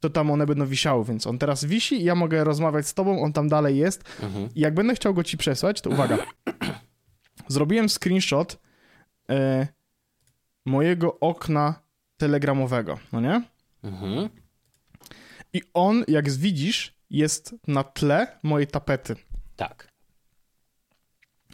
[0.01, 3.23] to tam one będą wisiały, więc on teraz wisi i ja mogę rozmawiać z tobą,
[3.23, 4.05] on tam dalej jest.
[4.23, 4.49] Mhm.
[4.55, 6.19] I jak będę chciał go ci przesłać, to uwaga.
[7.49, 8.59] Zrobiłem screenshot
[9.31, 9.67] e,
[10.67, 11.86] mojego okna
[12.17, 13.43] telegramowego, no nie?
[13.83, 14.29] Mhm.
[15.53, 19.17] I on, jak widzisz, jest na tle mojej tapety.
[19.57, 19.89] Tak.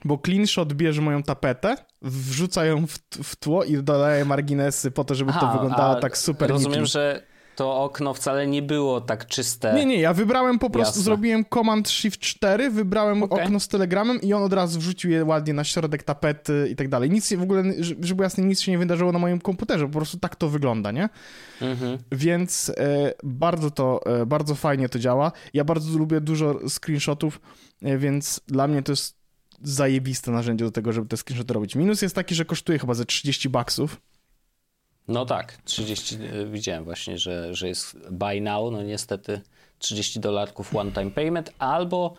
[0.05, 5.15] Bo CleanShot bierze moją tapetę, wrzuca ją w, w tło i dodaje marginesy po to,
[5.15, 9.75] żeby Aha, to wyglądało tak super Rozumiem, że to okno wcale nie było tak czyste.
[9.75, 11.03] Nie, nie, ja wybrałem po prostu, Jasne.
[11.03, 13.45] zrobiłem Command Shift 4, wybrałem okay.
[13.45, 16.89] okno z telegramem i on od razu wrzucił je ładnie na środek tapety i tak
[16.89, 17.11] dalej.
[17.11, 17.63] Nic w ogóle,
[18.01, 21.09] żeby jasne, nic się nie wydarzyło na moim komputerze, po prostu tak to wygląda, nie?
[21.61, 21.99] Mhm.
[22.13, 25.33] Więc e, bardzo to, e, bardzo fajnie to działa.
[25.55, 27.41] Ja bardzo lubię dużo screenshotów,
[27.83, 29.23] e, więc dla mnie to jest
[29.63, 31.77] zajebiste narzędzie do tego, żeby te screenshoty robić.
[31.77, 34.01] Minus jest taki, że kosztuje chyba ze 30 baksów.
[35.09, 39.41] No tak, 30, e, widziałem właśnie, że, że jest buy now, no niestety
[39.79, 42.15] 30 dolarków one time payment albo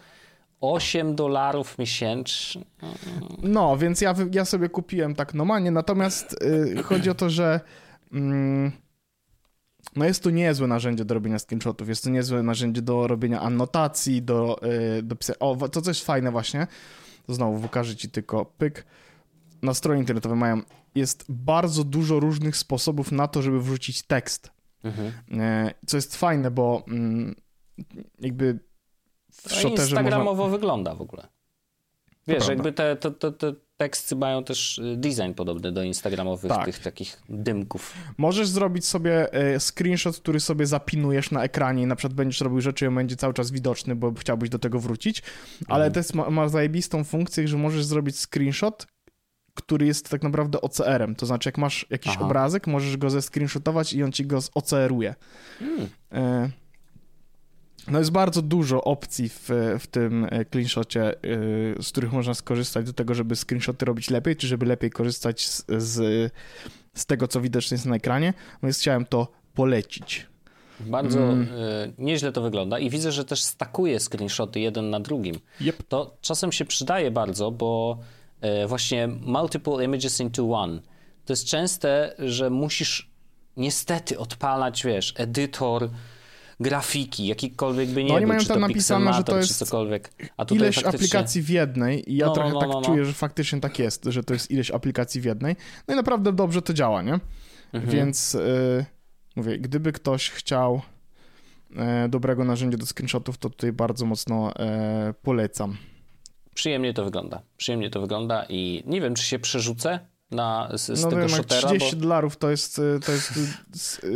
[0.61, 2.65] 8 dolarów miesięcznie.
[3.43, 6.35] No, więc ja, ja sobie kupiłem tak normalnie, natomiast
[6.75, 7.59] yy, chodzi o to, że
[8.11, 8.21] yy,
[9.95, 14.21] no jest to niezłe narzędzie do robienia screenshotów, jest to niezłe narzędzie do robienia anotacji,
[14.21, 15.39] do, yy, do pisania.
[15.39, 16.67] O, to co jest fajne właśnie,
[17.27, 18.85] to znowu pokażę ci tylko pyk.
[19.63, 20.61] Na stronie internetowej mają
[20.95, 24.51] jest bardzo dużo różnych sposobów na to, żeby wrzucić tekst.
[24.83, 25.11] Mhm.
[25.41, 27.35] E, co jest fajne, bo mm,
[28.19, 28.59] jakby
[29.31, 30.57] w no shotterze Instagramowo można...
[30.57, 31.27] wygląda w ogóle.
[32.27, 36.65] Wiesz, jakby te, te, te, te, teksty mają też y, design podobny do instagramowych tak.
[36.65, 37.93] tych takich dymków.
[38.17, 42.61] Możesz zrobić sobie e, screenshot, który sobie zapinujesz na ekranie i na przykład będziesz robił
[42.61, 45.23] rzeczy i on będzie cały czas widoczny, bo chciałbyś do tego wrócić,
[45.67, 45.93] ale mhm.
[45.93, 48.87] też ma, ma zajebistą funkcję, że możesz zrobić screenshot,
[49.53, 51.15] który jest tak naprawdę OCR-em.
[51.15, 52.25] To znaczy, jak masz jakiś Aha.
[52.25, 55.15] obrazek, możesz go zescreenshotować i on ci go OCR-uje.
[55.59, 55.89] Hmm.
[56.11, 56.49] E,
[57.87, 61.15] no jest bardzo dużo opcji w, w tym e, screenshocie, e,
[61.83, 65.65] z których można skorzystać do tego, żeby screenshoty robić lepiej, czy żeby lepiej korzystać z,
[65.77, 66.31] z,
[66.93, 68.33] z tego, co widoczne jest na ekranie.
[68.53, 70.27] No więc chciałem to polecić.
[70.79, 71.47] Bardzo mm.
[71.97, 75.39] nieźle to wygląda i widzę, że też stakuje screenshoty jeden na drugim.
[75.61, 75.83] Yep.
[75.87, 77.97] To czasem się przydaje bardzo, bo
[78.67, 80.81] właśnie multiple images into one.
[81.25, 83.11] To jest częste, że musisz
[83.57, 85.89] niestety odpalać, wiesz, edytor,
[86.59, 90.13] grafiki, jakikolwiek by nie no, oni był, mają tam napisane, że to jest cokolwiek.
[90.37, 90.97] A ileś faktycznie...
[90.97, 93.79] aplikacji w jednej i ja no, trochę no, tak no, no, czuję, że faktycznie tak
[93.79, 95.55] jest, że to jest ileś aplikacji w jednej.
[95.87, 97.19] No i naprawdę dobrze to działa, nie?
[97.73, 97.95] Mhm.
[97.95, 98.85] Więc yy,
[99.35, 100.81] mówię, gdyby ktoś chciał
[101.69, 104.51] yy, dobrego narzędzia do screenshotów, to tutaj bardzo mocno
[105.07, 105.77] yy, polecam
[106.53, 107.41] przyjemnie to wygląda.
[107.57, 109.99] Przyjemnie to wygląda i nie wiem, czy się przerzucę
[110.31, 112.01] na, z, z no tego wiem, shotera, 30 bo...
[112.01, 113.39] dolarów to jest, to jest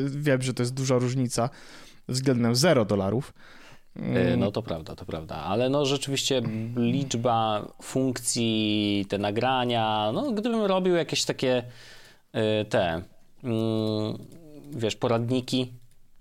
[0.07, 1.49] wiem, że to jest duża różnica
[2.07, 3.33] względem 0 dolarów.
[3.95, 6.41] E, no to prawda, to prawda, ale no rzeczywiście
[6.75, 11.63] liczba funkcji, te nagrania, no gdybym robił jakieś takie
[12.69, 13.01] te,
[13.43, 14.17] mm,
[14.71, 15.73] wiesz, poradniki,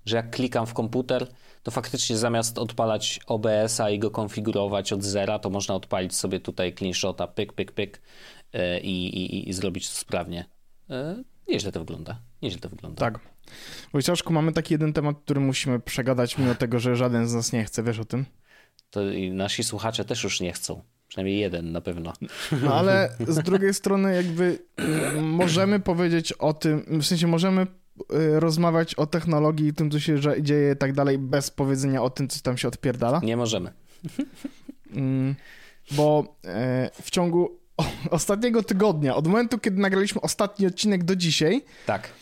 [0.07, 1.27] że jak klikam w komputer,
[1.67, 6.75] to faktycznie zamiast odpalać OBS-a i go konfigurować od zera, to można odpalić sobie tutaj
[6.75, 8.01] cleanshota, pyk, pyk, pyk
[8.53, 10.45] e, i, i, i zrobić to sprawnie.
[10.91, 12.21] E, nieźle to wygląda.
[12.43, 13.01] Nieźle to wygląda.
[13.01, 13.21] Tak.
[13.93, 17.65] Wojciaszku, mamy taki jeden temat, który musimy przegadać, mimo tego, że żaden z nas nie
[17.65, 17.83] chce.
[17.83, 18.25] Wiesz o tym?
[18.91, 20.83] To i nasi słuchacze też już nie chcą.
[21.09, 22.13] Przynajmniej jeden na pewno.
[22.63, 24.59] No ale z drugiej strony jakby
[25.23, 27.67] możemy powiedzieć o tym, w sensie możemy
[28.39, 32.41] rozmawiać o technologii, tym co się dzieje i tak dalej, bez powiedzenia o tym, co
[32.41, 33.21] tam się odpierdala?
[33.25, 33.73] Nie możemy.
[34.95, 35.35] Mm,
[35.91, 37.61] bo e, w ciągu
[38.11, 42.13] ostatniego tygodnia, od momentu, kiedy nagraliśmy ostatni odcinek do dzisiaj, tak.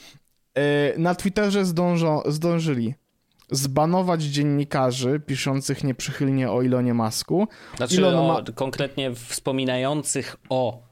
[0.54, 2.94] E, na Twitterze zdążą, zdążyli
[3.50, 7.48] zbanować dziennikarzy piszących nieprzychylnie o Elonie Masku.
[7.76, 8.42] Znaczy Elon o, ma...
[8.54, 10.82] konkretnie wspominających o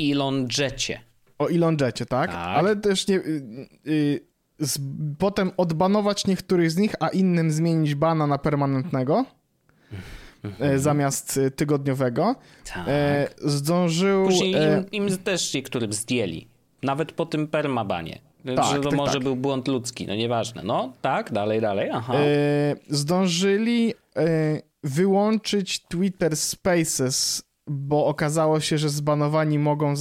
[0.00, 1.00] Elon Jecie.
[1.42, 2.30] O Elon Jecie, tak?
[2.30, 2.36] tak.
[2.36, 3.16] Ale też nie...
[3.16, 4.20] Y, y,
[4.58, 4.78] z,
[5.18, 9.24] potem odbanować niektórych z nich, a innym zmienić bana na permanentnego.
[10.60, 12.34] E, zamiast y, tygodniowego.
[12.74, 12.84] Tak.
[12.88, 14.24] E, zdążył...
[14.24, 16.46] Później e, im, im też niektórym zdjęli.
[16.82, 18.18] Nawet po tym permabanie.
[18.56, 19.22] Tak, że to tak, może tak.
[19.22, 20.62] był błąd ludzki, no nieważne.
[20.62, 22.14] No tak, dalej, dalej, aha.
[22.14, 29.94] E, zdążyli e, wyłączyć Twitter Spaces, bo okazało się, że zbanowani mogą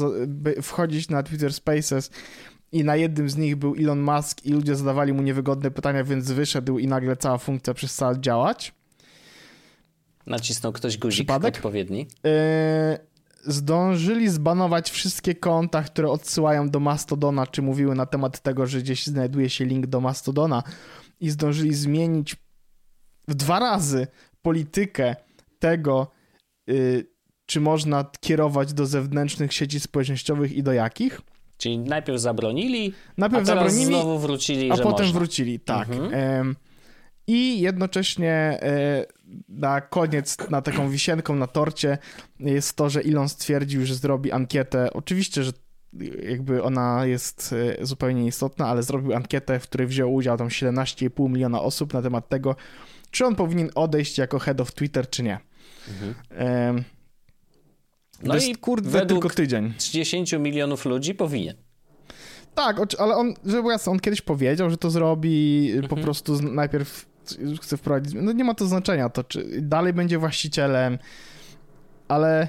[0.61, 2.11] wchodzić na Twitter Spaces
[2.71, 6.31] i na jednym z nich był Elon Musk i ludzie zadawali mu niewygodne pytania, więc
[6.31, 8.73] wyszedł i nagle cała funkcja przestała działać.
[10.27, 11.55] Nacisnął ktoś guzik Przypadek?
[11.55, 12.07] odpowiedni.
[12.25, 12.99] E,
[13.43, 19.07] zdążyli zbanować wszystkie konta, które odsyłają do Mastodona, czy mówiły na temat tego, że gdzieś
[19.07, 20.63] znajduje się link do Mastodona
[21.19, 22.35] i zdążyli zmienić
[23.27, 24.07] w dwa razy
[24.41, 25.15] politykę
[25.59, 26.11] tego,
[26.67, 27.10] yy,
[27.51, 31.21] czy można kierować do zewnętrznych sieci społecznościowych i do jakich.
[31.57, 35.19] Czyli najpierw zabronili, najpierw a teraz zabronili, znowu wrócili, a potem można.
[35.19, 35.89] wrócili, tak.
[35.89, 36.55] Mhm.
[37.27, 39.05] I jednocześnie e,
[39.49, 41.97] na koniec, na taką wisienką na torcie
[42.39, 44.93] jest to, że Elon stwierdził, że zrobi ankietę.
[44.93, 45.51] Oczywiście, że
[46.23, 51.29] jakby ona jest e, zupełnie istotna, ale zrobił ankietę, w której wziął udział tam 17,5
[51.29, 52.55] miliona osób na temat tego,
[53.11, 55.39] czy on powinien odejść jako head of Twitter, czy nie.
[55.87, 56.83] Mhm.
[58.23, 59.73] No jest, i kurde, tylko tydzień.
[59.77, 61.55] 30 milionów ludzi powinien.
[62.55, 65.87] Tak, ale on, żeby jasne, on kiedyś powiedział, że to zrobi mhm.
[65.87, 67.05] po prostu najpierw
[67.61, 68.13] chce wprowadzić.
[68.15, 70.97] No nie ma to znaczenia, to czy dalej będzie właścicielem,
[72.07, 72.47] ale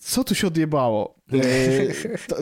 [0.00, 1.14] co tu się odjebało?
[1.32, 2.36] E, to,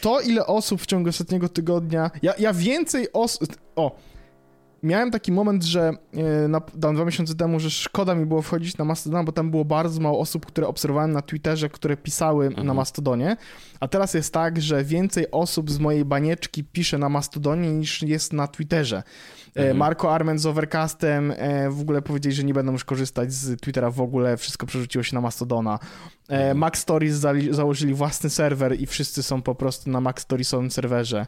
[0.00, 2.10] to, ile osób w ciągu ostatniego tygodnia.
[2.22, 3.56] Ja, ja więcej osób.
[3.76, 3.96] O,
[4.82, 5.92] miałem taki moment, że
[6.44, 9.64] e, na, dwa miesiące temu, że szkoda mi było wchodzić na Mastodon, bo tam było
[9.64, 12.66] bardzo mało osób, które obserwowałem na Twitterze, które pisały mhm.
[12.66, 13.36] na Mastodonie,
[13.80, 18.32] a teraz jest tak, że więcej osób z mojej banieczki pisze na Mastodonie niż jest
[18.32, 19.02] na Twitterze.
[19.56, 19.76] E, mhm.
[19.76, 23.90] Marco Armen z Overcastem e, w ogóle powiedzieli, że nie będą już korzystać z Twittera
[23.90, 25.78] w ogóle, wszystko przerzuciło się na Mastodona.
[26.28, 26.58] Mhm.
[26.58, 27.16] Max Stories
[27.50, 31.26] założyli własny serwer i wszyscy są po prostu na Max Storiesowym serwerze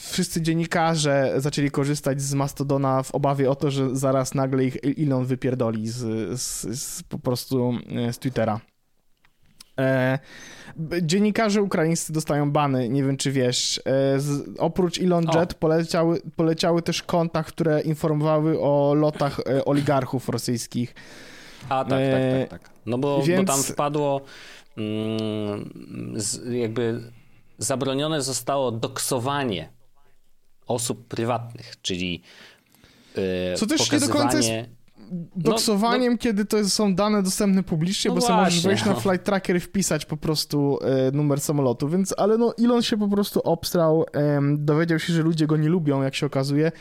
[0.00, 5.24] wszyscy dziennikarze zaczęli korzystać z Mastodona w obawie o to, że zaraz nagle ich Elon
[5.24, 5.98] wypierdoli z,
[6.40, 8.60] z, z po prostu e, z Twittera.
[9.78, 10.18] E,
[11.02, 13.78] dziennikarze ukraińscy dostają bany, nie wiem czy wiesz.
[13.78, 20.94] E, z, oprócz Elon Jet poleciały, poleciały też konta, które informowały o lotach oligarchów rosyjskich.
[21.68, 22.70] A, tak, tak, tak, tak.
[22.86, 23.46] No bo, Więc...
[23.46, 24.20] bo tam wpadło
[24.76, 25.70] mm,
[26.16, 27.00] z, jakby
[27.58, 29.79] zabronione zostało doksowanie
[30.70, 32.22] osób prywatnych, czyli
[33.16, 33.22] yy,
[33.56, 34.00] Co też pokazywanie...
[34.00, 34.79] nie do końca jest
[35.36, 38.84] doksowaniem, no, no, kiedy to są dane dostępne publicznie, no bo właśnie, sobie możesz wejść
[38.84, 39.00] na no.
[39.00, 43.08] flight tracker i wpisać po prostu e, numer samolotu, więc, ale no Elon się po
[43.08, 46.72] prostu obstrał, e, dowiedział się, że ludzie go nie lubią, jak się okazuje,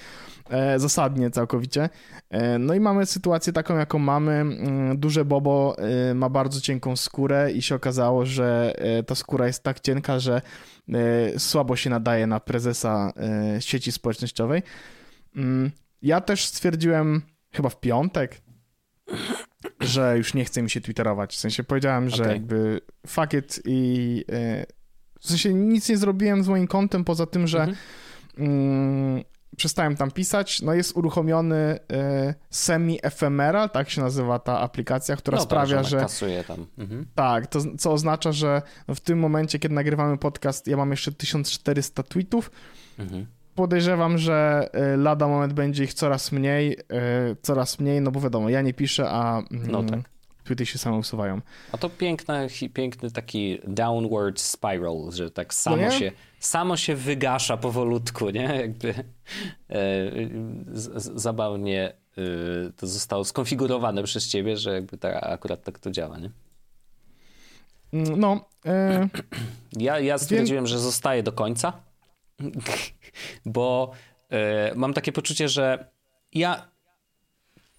[0.50, 1.90] e, zasadnie całkowicie.
[2.30, 4.32] E, no i mamy sytuację taką, jaką mamy.
[4.32, 9.48] Mm, duże Bobo e, ma bardzo cienką skórę i się okazało, że e, ta skóra
[9.48, 10.42] jest tak cienka, że
[11.38, 13.14] słabo się nadaje na prezesa
[13.60, 14.64] sieci społecznościowej.
[15.36, 18.42] Mm, ja też stwierdziłem chyba w piątek,
[19.80, 21.36] że już nie chce mi się twitterować.
[21.36, 22.34] W sensie powiedziałem, że okay.
[22.34, 24.26] jakby fuck it i
[25.20, 27.78] w sensie nic nie zrobiłem z moim kontem poza tym, że mhm.
[28.38, 29.24] mm,
[29.58, 30.62] przestałem tam pisać.
[30.62, 36.00] No jest uruchomiony y, semi-ephemeral, tak się nazywa ta aplikacja, która no, sprawia, tak, że...
[36.00, 36.66] kasuje tam.
[36.78, 37.06] Mhm.
[37.16, 42.04] Tak, to co oznacza, że w tym momencie, kiedy nagrywamy podcast, ja mam jeszcze 1400
[42.04, 42.52] tweetów.
[43.00, 43.26] Mhm.
[43.60, 46.78] Podejrzewam, że y, lada moment będzie ich coraz mniej, y,
[47.42, 49.44] coraz mniej, no bo wiadomo, ja nie piszę, a...
[49.52, 50.00] No mm, tak
[50.44, 51.42] tweety się same usuwają.
[51.72, 57.58] A to piękny, piękny taki downward spiral, że tak samo no się samo się wygasza
[57.58, 58.44] powolutku, nie?
[58.62, 58.94] Jakby
[59.70, 60.12] e,
[60.96, 62.22] zabawnie e,
[62.78, 66.30] to zostało skonfigurowane przez ciebie, że jakby ta, akurat tak to działa, nie?
[67.94, 68.46] No.
[68.66, 69.10] E...
[69.74, 71.89] Ja, ja stwierdziłem, że zostaje do końca,
[73.46, 73.92] bo
[74.30, 75.92] e, mam takie poczucie, że
[76.34, 76.72] ja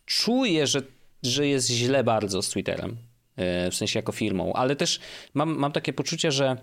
[0.07, 0.83] czuję, że,
[1.23, 2.97] że jest źle bardzo z Twitterem,
[3.37, 5.01] e, w sensie jako firmą, ale też
[5.35, 6.57] mam, mam takie poczucie, że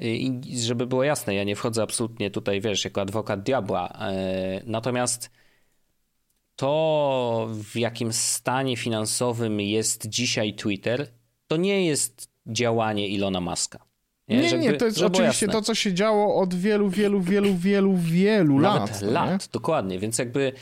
[0.00, 3.88] i żeby było jasne, ja nie wchodzę absolutnie tutaj, wiesz, jako adwokat diabła.
[3.88, 5.30] E, natomiast
[6.56, 11.12] to, w jakim stanie finansowym jest dzisiaj Twitter,
[11.46, 13.91] to nie jest działanie Ilona Muska.
[14.28, 17.54] Nie, nie, Żeby, nie to jest oczywiście to, co się działo od wielu, wielu, wielu,
[17.54, 19.12] wielu, wielu Nawet lat.
[19.12, 19.98] lat, dokładnie.
[19.98, 20.52] Więc jakby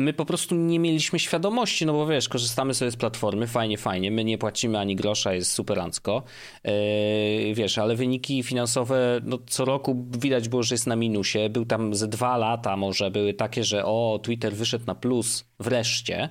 [0.00, 4.10] my po prostu nie mieliśmy świadomości, no bo wiesz, korzystamy sobie z platformy, fajnie, fajnie,
[4.10, 6.22] my nie płacimy ani grosza, jest superancko,
[6.64, 11.64] yy, wiesz, ale wyniki finansowe, no co roku widać było, że jest na minusie, był
[11.64, 16.28] tam ze dwa lata może, były takie, że o, Twitter wyszedł na plus, wreszcie,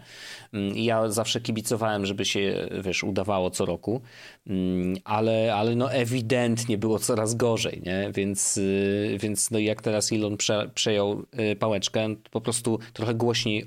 [0.53, 4.01] mm, ja zawsze kibicowałem, żeby się, wiesz, udawało co roku,
[4.47, 10.12] mm, ale, ale no ewidentnie było coraz gorzej, nie, więc, yy, więc no jak teraz
[10.12, 13.59] Elon prze, przejął yy, pałeczkę, po prostu trochę głośniej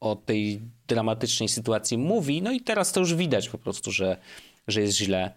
[0.00, 4.16] o tej dramatycznej sytuacji mówi, no i teraz to już widać po prostu, że,
[4.68, 5.34] że jest źle.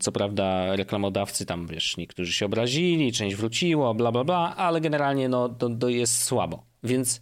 [0.00, 5.28] Co prawda reklamodawcy tam, wiesz, niektórzy się obrazili, część wróciło, bla, bla, bla, ale generalnie
[5.28, 6.62] no, to, to jest słabo.
[6.82, 7.20] Więc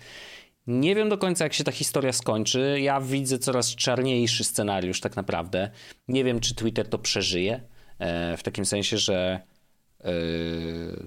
[0.67, 2.79] nie wiem do końca, jak się ta historia skończy.
[2.81, 5.71] Ja widzę coraz czarniejszy scenariusz tak naprawdę.
[6.09, 7.61] Nie wiem, czy Twitter to przeżyje,
[7.99, 9.41] e, w takim sensie, że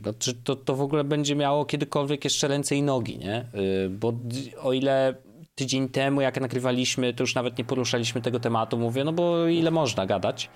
[0.06, 3.46] no, czy to, to w ogóle będzie miało kiedykolwiek jeszcze ręce i nogi, nie?
[3.54, 4.14] Yy, bo
[4.62, 5.16] o ile
[5.56, 9.72] tydzień temu, jak nagrywaliśmy, to już nawet nie poruszaliśmy tego tematu, mówię, no bo ile
[9.72, 10.50] można gadać,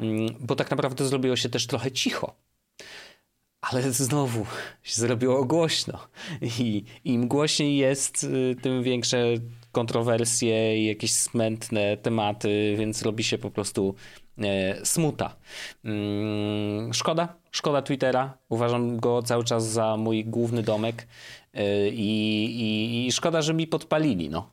[0.00, 2.34] yy, bo tak naprawdę zrobiło się też trochę cicho.
[3.60, 4.46] Ale znowu
[4.82, 5.98] się zrobiło głośno.
[6.60, 8.26] I im głośniej jest,
[8.62, 9.24] tym większe
[9.72, 13.94] kontrowersje i jakieś smętne tematy, więc robi się po prostu
[14.44, 15.36] E, smuta.
[15.84, 18.38] Mm, szkoda, szkoda Twittera.
[18.48, 21.06] Uważam go cały czas za mój główny domek
[21.54, 24.50] e, i, i, i szkoda, że mi podpalili, no.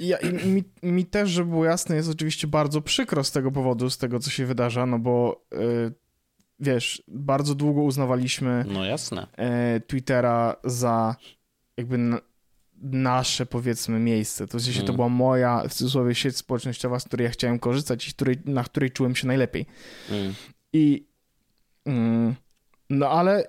[0.00, 3.98] Ja, mi, mi, też, żeby było jasne, jest oczywiście bardzo przykro z tego powodu, z
[3.98, 5.92] tego, co się wydarza, no bo yy,
[6.60, 9.26] wiesz, bardzo długo uznawaliśmy no jasne.
[9.38, 11.16] Yy, Twittera za
[11.76, 11.98] jakby
[12.82, 14.46] nasze, powiedzmy, miejsce.
[14.46, 14.86] To w sensie mm.
[14.86, 18.64] to była moja, w cudzysłowie, sieć społecznościowa, z której ja chciałem korzystać i której, na
[18.64, 19.66] której czułem się najlepiej.
[20.10, 20.34] Mm.
[20.72, 21.06] I
[22.90, 23.48] no ale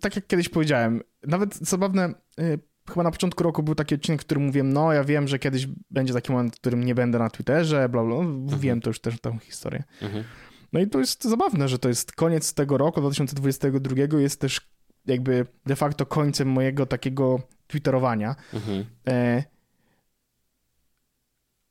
[0.00, 4.24] tak jak kiedyś powiedziałem, nawet zabawne, y, chyba na początku roku był taki odcinek, w
[4.24, 7.30] którym mówiłem, no ja wiem, że kiedyś będzie taki moment, w którym nie będę na
[7.30, 8.60] Twitterze, bla bla, mhm.
[8.60, 9.82] wiem to już też tę historię.
[10.02, 10.24] Mhm.
[10.72, 14.60] No i to jest zabawne, że to jest koniec tego roku, 2022 jest też
[15.06, 18.36] jakby de facto końcem mojego takiego twitterowania.
[18.54, 18.84] Mhm.
[19.08, 19.44] E,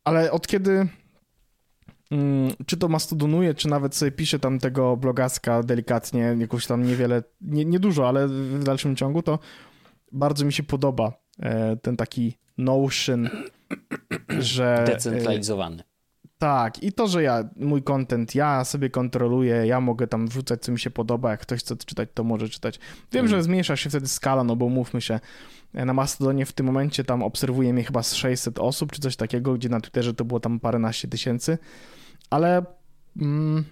[0.04, 0.89] ale od kiedy mm,
[2.65, 7.65] czy to mastodonuję, czy nawet sobie piszę tam tego blogaska delikatnie, jakoś tam niewiele, nie,
[7.65, 9.39] nie dużo, ale w dalszym ciągu, to
[10.12, 13.30] bardzo mi się podoba e, ten taki notion,
[14.39, 14.84] że...
[14.88, 15.84] Decentralizowany.
[16.38, 20.72] Tak, i to, że ja, mój content, ja sobie kontroluję, ja mogę tam wrzucać, co
[20.72, 22.80] mi się podoba, jak ktoś chce czytać, to może czytać.
[23.12, 23.30] Wiem, mm.
[23.30, 25.19] że zmniejsza się wtedy skala, no bo mówmy się,
[25.74, 29.54] na Mastodonie w tym momencie tam obserwuje mnie chyba z 600 osób, czy coś takiego,
[29.54, 31.58] gdzie na Twitterze to było tam paręnaście tysięcy,
[32.29, 32.65] ale
[33.21, 33.65] mm,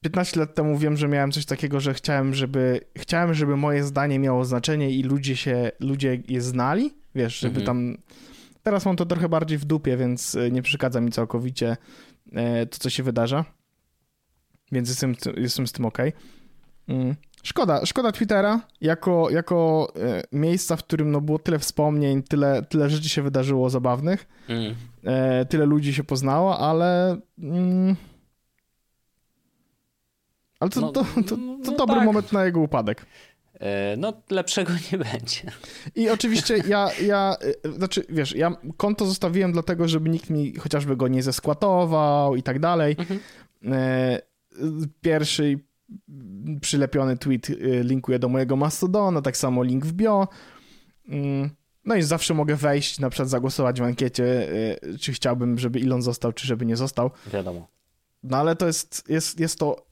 [0.00, 4.18] 15 lat temu wiem, że miałem coś takiego, że chciałem, żeby chciałem, żeby moje zdanie
[4.18, 7.66] miało znaczenie i ludzie się, ludzie je znali, wiesz, żeby mhm.
[7.66, 7.96] tam
[8.62, 11.76] Teraz mam to trochę bardziej w dupie, więc e, nie przeszkadza mi całkowicie
[12.32, 13.44] e, to, co się wydarza.
[14.72, 15.98] Więc jestem, jestem z tym ok.
[16.88, 17.14] Mm.
[17.42, 22.90] Szkoda, szkoda Twittera jako, jako e, miejsca, w którym no, było tyle wspomnień, tyle, tyle
[22.90, 24.74] rzeczy się wydarzyło zabawnych, mm.
[25.48, 27.16] Tyle ludzi się poznało, ale.
[27.38, 27.96] Mm,
[30.60, 32.04] ale to, no, to, to, to, no dobry tak.
[32.04, 33.06] moment na jego upadek.
[33.62, 35.42] E, no lepszego nie będzie.
[35.94, 40.96] I oczywiście ja, ja, e, znaczy wiesz, ja konto zostawiłem dlatego, żeby nikt mi chociażby
[40.96, 42.96] go nie zeskłatował i tak dalej.
[42.98, 43.20] Mhm.
[43.72, 44.18] E,
[45.00, 45.58] pierwszy
[46.60, 47.46] przylepiony tweet
[47.82, 50.28] linkuje do mojego Mastodona, tak samo link w bio.
[51.84, 54.48] No i zawsze mogę wejść, na przykład zagłosować w ankiecie,
[55.00, 57.10] czy chciałbym, żeby Elon został, czy żeby nie został.
[57.32, 57.68] Wiadomo.
[58.22, 59.86] No ale to jest, jest, jest to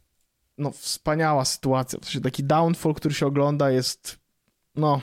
[0.59, 1.99] no, wspaniała sytuacja.
[2.23, 4.19] Taki downfall, który się ogląda jest,
[4.75, 5.01] no...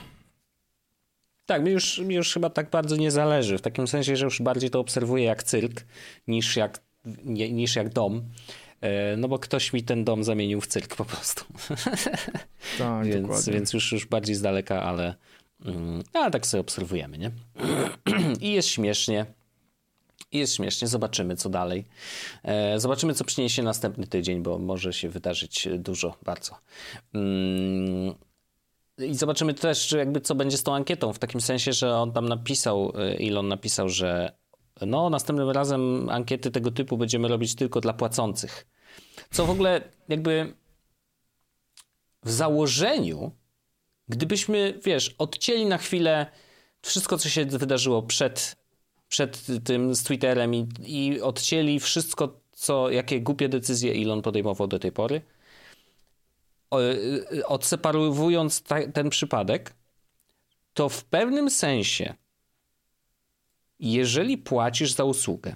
[1.46, 4.42] Tak, mi już, mi już chyba tak bardzo nie zależy, w takim sensie, że już
[4.42, 5.86] bardziej to obserwuję jak cyrk
[6.28, 6.82] niż jak,
[7.26, 8.24] niż jak dom.
[8.82, 11.46] E, no bo ktoś mi ten dom zamienił w cyrk po prostu.
[12.78, 13.54] Tak, więc, dokładnie.
[13.54, 15.16] więc już, już bardziej z daleka, ale,
[16.14, 17.32] ale tak sobie obserwujemy, nie?
[18.42, 19.26] I jest śmiesznie.
[20.32, 21.86] I jest śmiesznie, zobaczymy co dalej.
[22.44, 26.56] E, zobaczymy, co przyniesie następny tydzień, bo może się wydarzyć dużo, bardzo.
[27.14, 28.16] Mm,
[28.98, 32.30] I zobaczymy też, jakby co będzie z tą ankietą, w takim sensie, że on tam
[32.30, 34.32] napisał, e, Elon napisał, że
[34.82, 38.68] no, następnym razem ankiety tego typu będziemy robić tylko dla płacących.
[39.32, 40.54] Co w ogóle jakby
[42.24, 43.32] w założeniu,
[44.10, 46.26] gdybyśmy, wiesz, odcięli na chwilę
[46.82, 48.56] wszystko, co się wydarzyło przed,
[49.08, 54.80] przed tym z Twitterem i, i odcięli wszystko, co, jakie głupie decyzje Elon podejmował do
[54.80, 55.22] tej pory,
[57.46, 59.74] odseparowując ta, ten przypadek,
[60.74, 62.14] to w pewnym sensie,
[63.80, 65.56] jeżeli płacisz za usługę,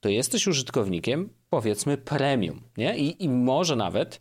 [0.00, 2.98] to jesteś użytkownikiem, powiedzmy, premium, nie?
[2.98, 4.20] I, i może nawet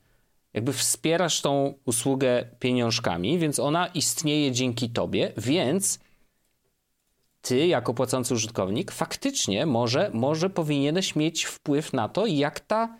[0.53, 5.99] jakby wspierasz tą usługę pieniążkami, więc ona istnieje dzięki tobie, więc
[7.41, 12.97] ty jako płacący użytkownik faktycznie może, może powinieneś mieć wpływ na to, jak ta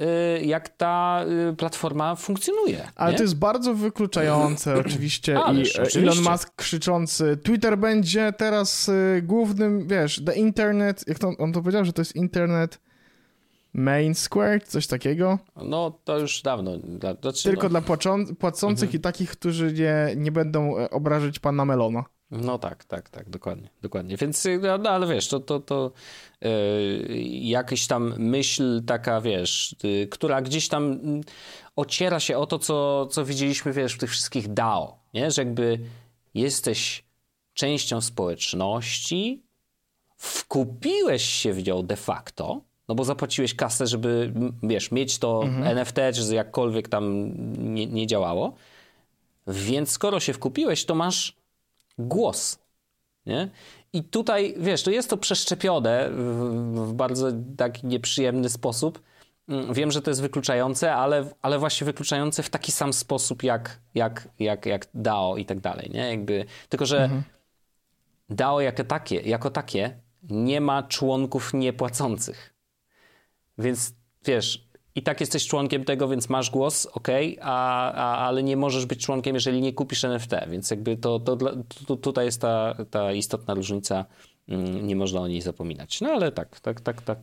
[0.00, 2.88] y, jak ta y, platforma funkcjonuje.
[2.96, 3.16] Ale nie?
[3.16, 6.00] to jest bardzo wykluczające oczywiście Ależ, i oczywiście.
[6.00, 11.60] Elon Musk krzyczący Twitter będzie teraz y, głównym, wiesz, the internet, jak to, on to
[11.60, 12.78] powiedział, że to jest internet
[13.74, 16.78] main square, coś takiego, No to już dawno.
[16.78, 18.98] Dla, znaczy, tylko no, dla płaczą- płacących Mhm.
[18.98, 22.04] i takich, którzy nie, nie będą e, obrażać pana Melona.
[22.30, 24.16] No tak, tak, tak, dokładnie, dokładnie.
[24.16, 25.92] Więc, no, no ale wiesz, to, to, to
[26.40, 26.48] yy,
[27.40, 31.20] jakaś tam myśl taka, wiesz, yy, która gdzieś tam mm,
[31.76, 35.30] ociera się o to, co, co widzieliśmy, wiesz, w tych wszystkich DAO, nie?
[35.30, 35.78] Że jakby
[36.34, 37.04] jesteś
[37.54, 39.42] częścią społeczności,
[40.16, 45.96] wkupiłeś się w nią de facto, no bo zapłaciłeś kasę, żeby, wiesz, mieć to NFT,
[46.14, 47.32] czy jakkolwiek tam
[47.74, 48.54] nie, nie działało,
[49.46, 51.36] więc skoro się wkupiłeś, to masz
[51.98, 52.58] głos.
[53.26, 53.48] Nie?
[53.92, 59.02] I tutaj, wiesz, to jest to przeszczepione w, bardzo taki nieprzyjemny sposób.
[59.48, 63.78] Mm, Wiem, że to jest wykluczające, ale, ale właśnie wykluczające w taki sam sposób jak,
[63.94, 65.90] jak, jak, jak DAO i tak dalej.
[65.90, 66.10] Nie?
[66.10, 67.10] Jakby, tylko, że
[68.30, 72.51] DAO jako takie, jako takie nie ma członków niepłacących.
[73.62, 73.94] Więc
[74.26, 77.08] wiesz, i tak jesteś członkiem tego, więc masz głos, ok,
[77.40, 81.36] a, a, ale nie możesz być członkiem, jeżeli nie kupisz NFT, więc jakby to, to,
[81.36, 81.52] dla-
[81.86, 84.04] tu- tutaj jest ta, ta istotna różnica,
[84.48, 86.00] mm, nie można o niej zapominać.
[86.00, 87.18] No ale tak, tak, tak, tak,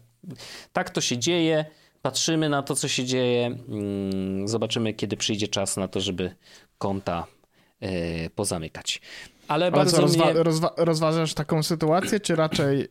[0.74, 1.66] tak to się dzieje,
[2.02, 6.36] patrzymy na to, co się dzieje, mm, zobaczymy, kiedy przyjdzie czas na to, żeby
[6.78, 7.26] konta
[7.80, 9.02] e, pozamykać.
[9.48, 10.44] Ale, Ale bardzo co, rozwa- mnie...
[10.44, 12.88] rozwa- rozważasz taką sytuację, czy raczej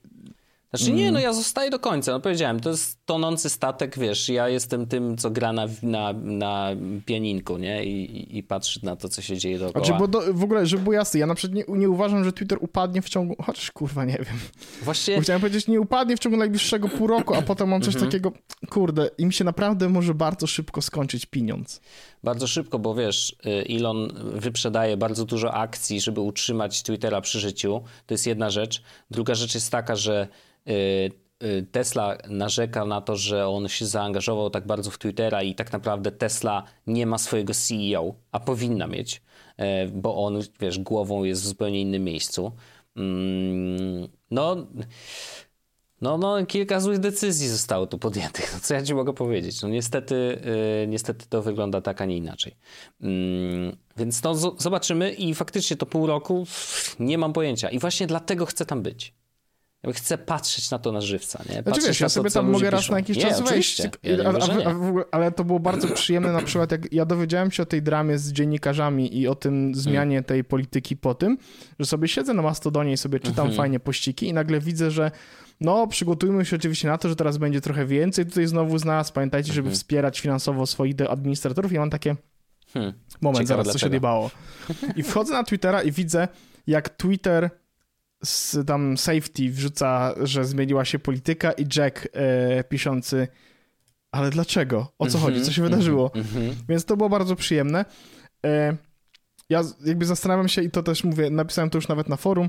[0.75, 2.13] Znaczy nie, no ja zostaję do końca.
[2.13, 6.69] No powiedziałem, to jest tonący statek, wiesz, ja jestem tym, co gra na, na, na
[7.07, 7.85] pianinku, nie?
[7.85, 9.85] I, i, patrzy na to, co się dzieje dookoła.
[9.85, 12.33] Znaczy, bo do, w ogóle, żeby było jasne, ja na przykład nie, nie uważam, że
[12.33, 14.39] Twitter upadnie w ciągu, chociaż kurwa nie wiem.
[14.83, 17.95] Właściwie Bo chciałem powiedzieć, nie upadnie w ciągu najbliższego pół roku, a potem mam coś
[17.95, 18.11] Mhm.
[18.11, 18.33] takiego,
[18.71, 21.81] kurde, im się naprawdę może bardzo szybko skończyć pieniądz.
[22.25, 27.83] bardzo szybko, bo wiesz, y, Elon wyprzedaje bardzo dużo akcji, żeby utrzymać Twittera przy życiu.
[28.07, 28.83] To jest jedna rzecz.
[29.11, 30.29] Druga rzecz jest taka, że
[31.73, 36.13] Tesla narzeka na to, że on się zaangażował tak bardzo w Twittera i tak naprawdę
[36.13, 39.23] Tesla nie ma swojego CEO, a powinna mieć,
[39.57, 42.53] e, bo on, wiesz, głową jest w zupełnie innym miejscu.
[42.97, 44.57] Mm, No,
[46.01, 48.51] no, no, kilka złych decyzji zostało tu podjętych.
[48.55, 49.63] No, co ja ci mogę powiedzieć?
[49.63, 50.41] No niestety,
[50.89, 52.57] niestety to wygląda tak, a nie inaczej.
[53.01, 56.47] Mm, więc no, zo- zobaczymy i faktycznie to pół roku
[57.01, 57.69] nie mam pojęcia.
[57.71, 59.18] I właśnie dlatego chcę tam być.
[59.83, 61.53] Ja chcę patrzeć na to na żywca, nie?
[61.53, 62.93] Znaczy Patrzeć wiesz, na ja to, sobie co tam mogę raz piszą.
[62.93, 63.83] na jakiś nie, czas wejść.
[64.05, 64.75] nie a, a, a,
[65.11, 68.33] ale to było bardzo przyjemne na przykład, jak ja dowiedziałem się o tej dramie z
[68.33, 70.25] dziennikarzami i o tym zmianie Hmm.
[70.25, 71.39] tej polityki po tym,
[71.79, 73.57] że sobie siedzę na Mastodonie i sobie czytam Mhm.
[73.57, 75.11] fajnie pościki i nagle widzę, że
[75.61, 79.13] no, przygotujmy się oczywiście na to, że teraz będzie trochę więcej tutaj znowu z nas.
[79.13, 79.75] Pamiętajcie, żeby Mhm.
[79.77, 81.73] wspierać finansowo swoich administratorów.
[81.73, 82.17] Ja mam takie,
[82.75, 82.93] Hmm.
[83.21, 83.89] moment, Ciekawe zaraz, co się dlaczego.
[83.89, 84.31] odjebało.
[85.01, 86.29] I wchodzę na Twittera i widzę,
[86.67, 87.51] jak Twitter
[88.25, 93.29] z tam safety wrzuca, że zmieniła się polityka i Jack e, piszący
[94.11, 94.93] ale dlaczego?
[94.99, 95.43] O co chodzi?
[95.43, 96.11] Co się wydarzyło?
[96.15, 96.55] Mhm.
[96.69, 97.85] Więc to było bardzo przyjemne.
[98.47, 98.77] E,
[99.49, 102.49] ja jakby zastanawiam się i to też mówię, napisałem to już nawet na forum,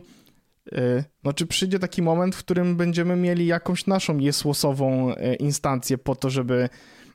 [0.72, 5.98] e, no czy przyjdzie taki moment, w którym będziemy mieli jakąś naszą jesłosową e, instancję
[5.98, 6.70] po to, żeby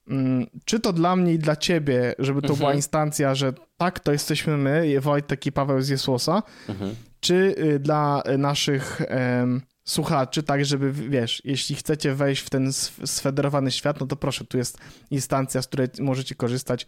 [0.09, 2.59] mm, czy to dla mnie i dla ciebie, żeby to Mhm.
[2.59, 6.94] była instancja, że tak, to jesteśmy my, Wojtek i Paweł z Jesłosa, Mhm.
[7.25, 9.03] Czy y, dla y, naszych
[9.85, 12.72] słuchaczy, tak żeby, wiesz, jeśli chcecie wejść w ten
[13.05, 14.79] sfederowany świat, no to proszę, tu jest
[15.11, 16.87] instancja, z której możecie korzystać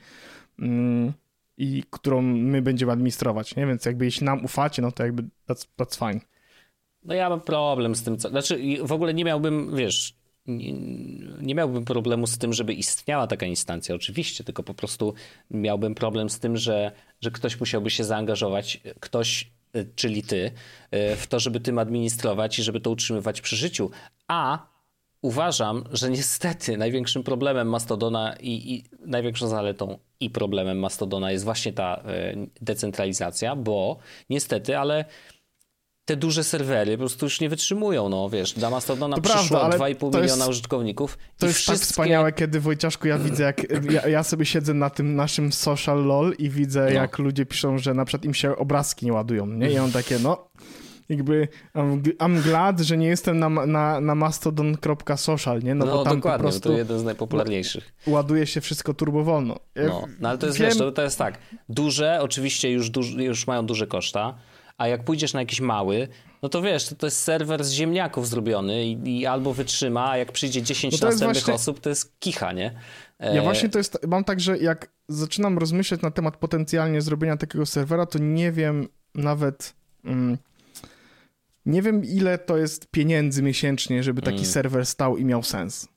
[0.59, 1.13] mm,
[1.57, 3.67] i którą my będziemy administrować, nie?
[3.67, 6.21] Więc jakby jeśli nam ufacie, no to jakby that's, that's fine.
[7.03, 8.29] No ja mam problem z tym, co...
[8.29, 10.17] Znaczy w ogóle nie miałbym, wiesz,
[10.47, 10.73] nie,
[11.41, 15.15] nie, miałbym problemu z tym, żeby istniała taka instancja, oczywiście, tylko po prostu
[15.51, 19.51] miałbym problem z tym, że, że ktoś musiałby się zaangażować, ktoś,
[19.85, 20.51] czyli ty,
[20.91, 23.91] e, w to, żeby tym administrować i żeby to utrzymywać przy życiu.
[24.29, 24.67] A
[25.23, 31.73] uważam, że niestety największym problemem Mastodona i, i największą zaletą i problemem Mastodona jest właśnie
[31.73, 33.99] ta e, decentralizacja, bo
[34.31, 35.05] niestety, ale
[36.07, 40.05] te duże serwery po prostu już nie wytrzymują, no wiesz, dla Mastodona to przyszło 2,5
[40.07, 41.81] miliona jest, użytkowników To jest tak wszystkie...
[41.81, 46.05] tak wspaniałe, kiedy Wojciaszku ja widzę, jak ja, ja, sobie siedzę na tym naszym social
[46.05, 46.91] lol i widzę, no.
[46.91, 49.71] jak ludzie piszą, że na przykład im się obrazki nie ładują, nie?
[49.71, 50.49] I on takie, no,
[51.09, 55.75] jakby I'm, I'm glad, że nie jestem na, na, na mastodon.social, nie?
[55.75, 57.93] No, no bo tam dokładnie, po prostu to jeden z najpopularniejszych.
[58.07, 59.57] Ładuje się wszystko turbo wolno.
[59.77, 60.69] No, no ale to jest, Wiem...
[60.69, 61.39] wiesz, to, to jest tak,
[61.69, 64.35] duże oczywiście już, duż, już mają duże koszta,
[64.79, 66.09] a jak pójdziesz na jakiś mały,
[66.43, 70.17] no to wiesz, to, to jest serwer z ziemniaków zrobiony i, i albo wytrzyma, a
[70.17, 71.55] jak przyjdzie 10 no następnych właśnie...
[71.55, 72.81] osób, to jest kicha, nie?
[73.19, 73.37] E...
[73.37, 77.67] Ja właśnie to jest, mam tak, że jak zaczynam rozmyślać na temat potencjalnie zrobienia takiego
[77.67, 79.75] serwera, to nie wiem nawet...
[80.05, 80.39] Mm,
[81.67, 84.51] nie wiem, ile to jest pieniędzy miesięcznie, żeby taki mm.
[84.51, 85.89] serwer stał i miał sens.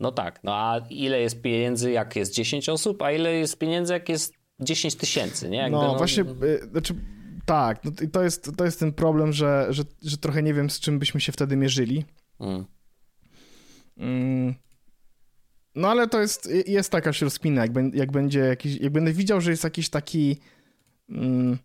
[0.00, 3.92] No tak, no a ile jest pieniędzy, jak jest 10 osób, a ile jest pieniędzy,
[3.92, 5.58] jak jest 10 tysięcy, nie?
[5.58, 6.94] Jakby, no, no, właśnie, y, znaczy
[7.50, 10.80] tak, no to, jest, to jest ten problem, że, że, że trochę nie wiem, z
[10.80, 12.04] czym byśmy się wtedy mierzyli.
[12.40, 12.64] Mm.
[13.96, 14.54] Mm.
[15.74, 19.50] No ale to jest, jest taka rozkmina, jak, jak będzie jakiś, jak będę widział, że
[19.50, 20.36] jest jakiś taki
[21.08, 21.58] mm,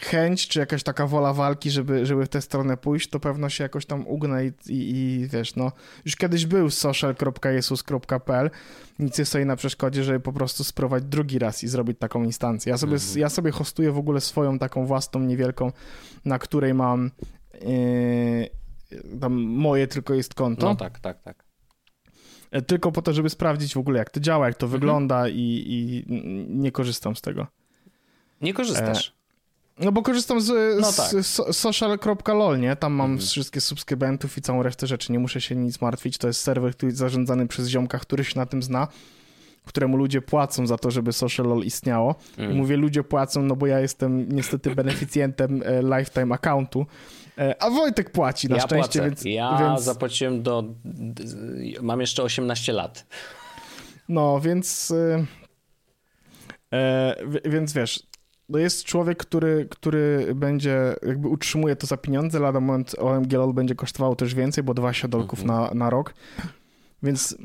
[0.00, 3.64] chęć, czy jakaś taka wola walki, żeby, żeby w tę stronę pójść, to pewno się
[3.64, 5.72] jakoś tam ugnę i, i, i wiesz, no,
[6.04, 8.50] już kiedyś był social.jesus.pl,
[8.98, 12.70] nic jest sobie na przeszkodzie, żeby po prostu spróbować drugi raz i zrobić taką instancję.
[12.70, 13.18] Ja sobie, mhm.
[13.18, 15.72] ja sobie hostuję w ogóle swoją taką własną niewielką,
[16.24, 17.10] na której mam
[17.60, 20.66] yy, tam moje tylko jest konto.
[20.66, 21.44] No tak, tak, tak.
[22.50, 24.80] E, tylko po to, żeby sprawdzić w ogóle, jak to działa, jak to mhm.
[24.80, 26.04] wygląda i, i
[26.48, 27.46] nie korzystam z tego.
[28.40, 29.13] Nie korzystasz?
[29.78, 31.24] No bo korzystam z, no tak.
[31.24, 32.76] z social.lol, nie?
[32.76, 33.28] Tam mam mhm.
[33.28, 35.12] wszystkie subskrybentów i całą resztę rzeczy.
[35.12, 36.18] Nie muszę się nic martwić.
[36.18, 38.88] To jest serwer, który jest zarządzany przez ziomka, który się na tym zna,
[39.64, 42.14] któremu ludzie płacą za to, żeby social.lol istniało.
[42.30, 42.52] Mhm.
[42.52, 46.86] I mówię, ludzie płacą, no bo ja jestem niestety beneficjentem e, lifetime accountu.
[47.38, 49.02] E, a Wojtek płaci na ja szczęście, płacę.
[49.02, 49.24] więc...
[49.24, 49.82] Ja więc...
[49.82, 50.64] zapłaciłem do...
[51.82, 53.06] Mam jeszcze 18 lat.
[54.08, 54.90] No, więc...
[54.90, 55.26] E,
[56.72, 58.06] e więc wiesz,
[58.48, 63.54] no jest człowiek, który, który będzie, jakby utrzymuje to za pieniądze, lada moment OMG LOL
[63.54, 65.60] będzie kosztowało też więcej, bo 20 dolków mhm.
[65.60, 66.14] na, na rok,
[67.02, 67.36] więc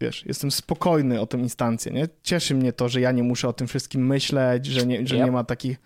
[0.00, 2.08] wiesz, jestem spokojny o tę instancję, nie?
[2.22, 5.24] Cieszy mnie to, że ja nie muszę o tym wszystkim myśleć, że nie, że yep.
[5.24, 5.80] nie ma takich...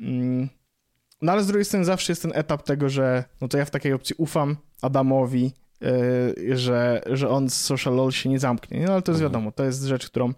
[0.00, 0.48] Mm,
[1.22, 3.70] no ale z drugiej strony zawsze jest ten etap tego, że no to ja w
[3.70, 8.92] takiej opcji ufam Adamowi, yy, że, że on z Social LOL się nie zamknie, no
[8.92, 9.32] ale to jest mhm.
[9.32, 10.32] wiadomo, to jest rzecz, którą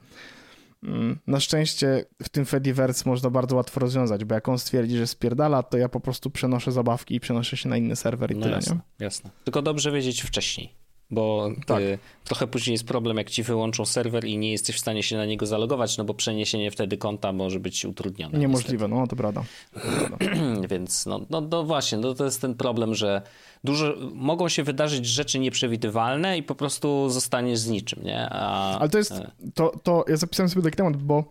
[1.27, 5.63] na szczęście w tym Fediverse można bardzo łatwo rozwiązać, bo jak on stwierdzi, że spierdala,
[5.63, 8.57] to ja po prostu przenoszę zabawki i przenoszę się na inny serwer i no tyle,
[8.57, 8.81] jasne, nie?
[9.05, 9.31] Jasne.
[9.45, 10.75] Tylko dobrze wiedzieć wcześniej,
[11.13, 11.81] bo tak.
[11.81, 15.17] y, trochę później jest problem, jak ci wyłączą serwer i nie jesteś w stanie się
[15.17, 18.39] na niego zalogować, no bo przeniesienie wtedy konta może być utrudnione.
[18.39, 19.01] Niemożliwe, niestety.
[19.01, 19.45] no to prawda.
[19.75, 20.17] To prawda.
[20.71, 23.23] Więc no, no, no właśnie, no to jest ten problem, że
[23.65, 28.29] dużo, mogą się wydarzyć rzeczy nieprzewidywalne i po prostu zostaniesz z niczym, nie?
[28.31, 31.25] A, Ale to jest, e, to, to ja zapisałem sobie taki temat, bo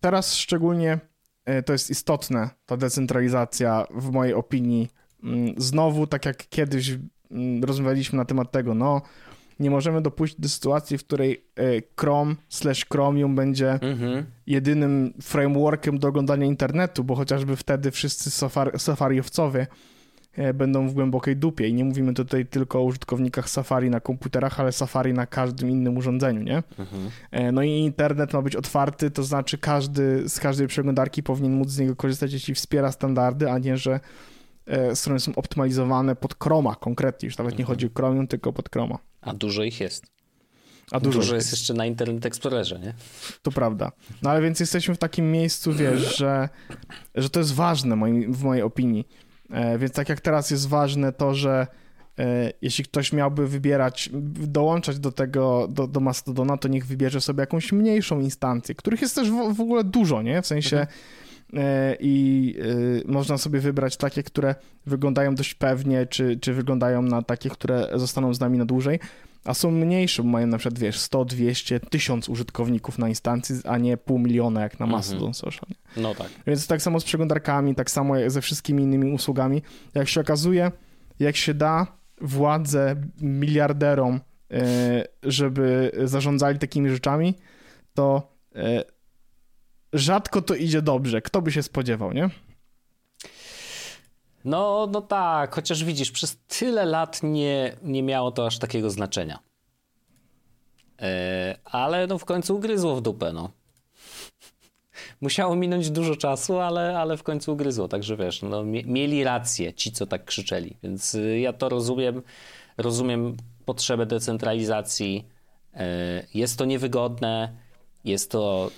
[0.00, 0.98] teraz szczególnie
[1.44, 4.88] e, to jest istotne, ta decentralizacja w mojej opinii.
[5.22, 6.90] Mm, znowu, tak jak kiedyś
[7.62, 9.02] rozmawialiśmy na temat tego, no
[9.60, 11.62] nie możemy dopuścić do sytuacji, w której e,
[12.00, 14.24] Chrome slash Chromium będzie mhm.
[14.46, 19.66] jedynym frameworkiem do oglądania internetu, bo chociażby wtedy wszyscy safari, safariowcowie
[20.38, 21.68] E, będą w głębokiej dupie.
[21.68, 25.96] I nie mówimy tutaj tylko o użytkownikach Safari na komputerach, ale Safari na każdym innym
[25.96, 26.62] urządzeniu, nie?
[26.78, 27.10] Mhm.
[27.30, 31.68] E, no i internet ma być otwarty, to znaczy każdy z każdej przeglądarki powinien móc
[31.68, 34.00] z niego korzystać, jeśli wspiera standardy, a nie, że
[34.94, 37.58] strony są optymalizowane pod Chroma konkretnie, już nawet mhm.
[37.58, 38.98] nie chodzi o Chromium, tylko pod Chroma.
[39.20, 40.06] A dużo ich jest.
[40.90, 42.94] A dużo, dużo jest jeszcze na Internet Explorerze, nie?
[43.42, 43.92] To prawda.
[44.22, 46.48] No ale więc jesteśmy w takim miejscu, wiesz, że,
[47.14, 47.96] że to jest ważne
[48.28, 49.08] w mojej opinii
[49.50, 51.66] E, więc tak jak teraz jest ważne to, że
[52.18, 57.40] e, jeśli ktoś miałby wybierać, dołączać do tego, do, do Mastodona, to niech wybierze sobie
[57.40, 60.42] jakąś mniejszą instancję, których jest też w, w ogóle dużo, nie?
[60.42, 60.86] W sensie e,
[62.00, 62.54] i
[63.06, 64.54] e, można sobie wybrać takie, które
[64.86, 69.00] wyglądają dość pewnie, czy, czy wyglądają na takie, które zostaną z nami na dłużej,
[69.44, 73.78] a są mniejsze, bo mają na przykład, wiesz, 100, 200, 1000 użytkowników na instancji, a
[73.78, 74.98] nie pół miliona jak na mhm.
[74.98, 75.70] Mastodon Social.
[75.96, 76.28] No tak.
[76.46, 79.62] Więc tak samo z przeglądarkami, tak samo jak ze wszystkimi innymi usługami.
[79.94, 80.72] Jak się okazuje,
[81.18, 81.86] jak się da
[82.20, 84.20] władzę miliarderom,
[84.50, 87.34] e, żeby zarządzali takimi rzeczami,
[87.94, 88.84] to e,
[89.92, 91.22] rzadko to idzie dobrze.
[91.22, 92.30] Kto by się spodziewał, nie?
[94.44, 99.38] No, no tak, chociaż widzisz, przez tyle lat nie, nie miało to aż takiego znaczenia.
[101.02, 103.50] E, ale no w końcu ugryzło w dupę, no.
[105.20, 109.92] Musiało minąć dużo czasu, ale, ale w końcu ugryzło, także wiesz, no, mieli rację ci,
[109.92, 112.22] co tak krzyczeli, więc y, ja to rozumiem,
[112.76, 115.28] rozumiem potrzebę decentralizacji.
[115.74, 117.56] E, jest to niewygodne,
[118.04, 118.70] jest to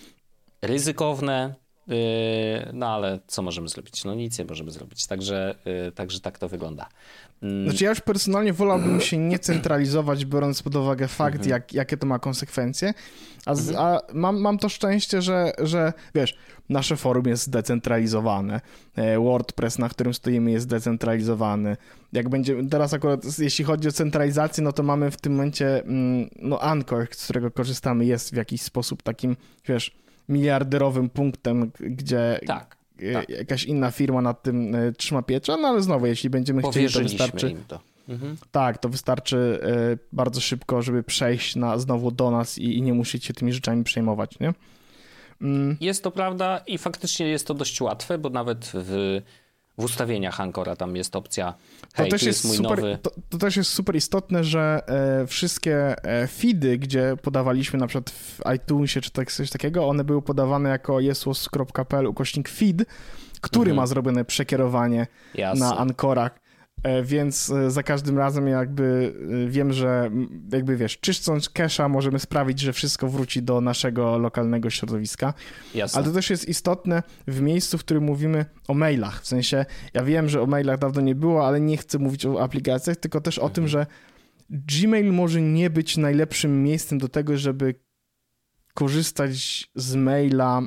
[0.63, 1.55] ryzykowne,
[1.87, 1.97] yy,
[2.73, 4.05] no ale co możemy zrobić?
[4.05, 5.07] No nic nie możemy zrobić.
[5.07, 6.89] Także, yy, także tak to wygląda.
[7.43, 7.69] Mm.
[7.69, 11.51] Znaczy ja już personalnie wolałbym się nie centralizować, biorąc pod uwagę fakt, mhm.
[11.51, 12.95] jak, jakie to ma konsekwencje,
[13.47, 13.87] a, z, mhm.
[13.87, 16.39] a mam, mam to szczęście, że, że wiesz,
[16.69, 18.61] nasze forum jest zdecentralizowane,
[18.97, 21.77] e, WordPress, na którym stoimy jest zdecentralizowany.
[22.13, 26.31] Jak będzie, teraz akurat jeśli chodzi o centralizację, no to mamy w tym momencie, mm,
[26.37, 29.37] no Anchor, z którego korzystamy, jest w jakiś sposób takim,
[29.67, 30.01] wiesz,
[30.31, 33.29] miliarderowym punktem, gdzie tak, e, tak.
[33.29, 37.01] jakaś inna firma nad tym e, trzyma pieczę, no ale znowu, jeśli będziemy chcieli, to
[37.01, 37.51] wystarczy.
[37.51, 37.81] Im to.
[38.09, 38.37] Mhm.
[38.53, 39.61] Tak, to wystarczy
[40.13, 43.85] bardzo szybko, żeby przejść na, znowu do nas i, i nie musieć się tymi rzeczami
[43.85, 44.55] przejmować, nie?
[45.41, 45.77] Mm.
[45.81, 49.21] Jest to prawda i faktycznie jest to dość łatwe, bo nawet w,
[49.81, 51.55] w ustawieniach Ankora tam jest opcja
[51.95, 52.99] hej, to też jest, jest super, nowy...
[53.03, 54.83] to, to, też jest super istotne, że
[55.23, 60.05] e, wszystkie e, feedy, gdzie podawaliśmy na przykład w iTunesie czy tak, coś takiego, one
[60.05, 62.85] były podawane jako jesłos.pl ukośnik feed,
[63.41, 63.77] który mhm.
[63.77, 65.67] ma zrobione przekierowanie Jasne.
[65.67, 66.50] na Ankora E,
[67.03, 69.15] więc e, za każdym razem jakby
[69.47, 70.11] e, wiem, że
[70.53, 75.35] jakby wiesz, czyszcząc cache'a możemy sprawić, że wszystko wróci do naszego lokalnego środowiska.
[75.75, 75.99] Jasne.
[75.99, 79.23] Ale to też jest istotne w miejscu, w którym mówimy o mailach.
[79.23, 82.43] W sensie, ja wiem, że o mailach dawno nie było, ale nie chcę mówić o
[82.43, 83.53] aplikacjach, tylko też mhm.
[83.53, 83.87] o tym, że
[84.51, 87.75] Gmail może nie być najlepszym miejscem do tego, żeby
[88.75, 90.63] korzystać z maila,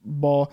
[0.00, 0.48] bo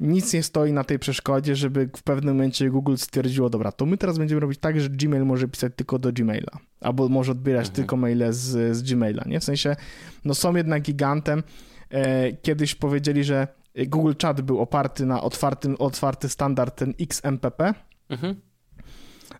[0.00, 3.96] nic nie stoi na tej przeszkodzie, żeby w pewnym momencie Google stwierdziło, dobra, to my
[3.96, 7.76] teraz będziemy robić tak, że Gmail może pisać tylko do Gmaila, albo może odbierać mhm.
[7.76, 9.40] tylko maile z, z Gmaila, nie?
[9.40, 9.76] W sensie,
[10.24, 11.42] no są jednak gigantem.
[11.90, 13.48] E, kiedyś powiedzieli, że
[13.86, 17.74] Google Chat był oparty na otwartym, otwarty standard ten XMPP.
[18.08, 18.36] Mhm.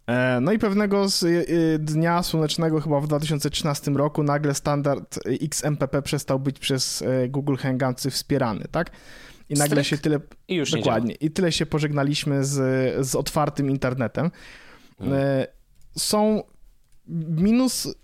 [0.07, 6.41] E, no i pewnego y, dnia słonecznego, chyba w 2013 roku, nagle standard XMPP przestał
[6.41, 8.91] być przez e, Google Hangoutsy wspierany, tak?
[9.49, 9.87] I nagle Stryk.
[9.87, 10.21] się tyle.
[10.49, 11.15] I już dokładnie.
[11.15, 14.31] I tyle się pożegnaliśmy z, z otwartym internetem.
[14.99, 15.19] Hmm.
[15.99, 16.43] Są.
[17.29, 17.95] Minus,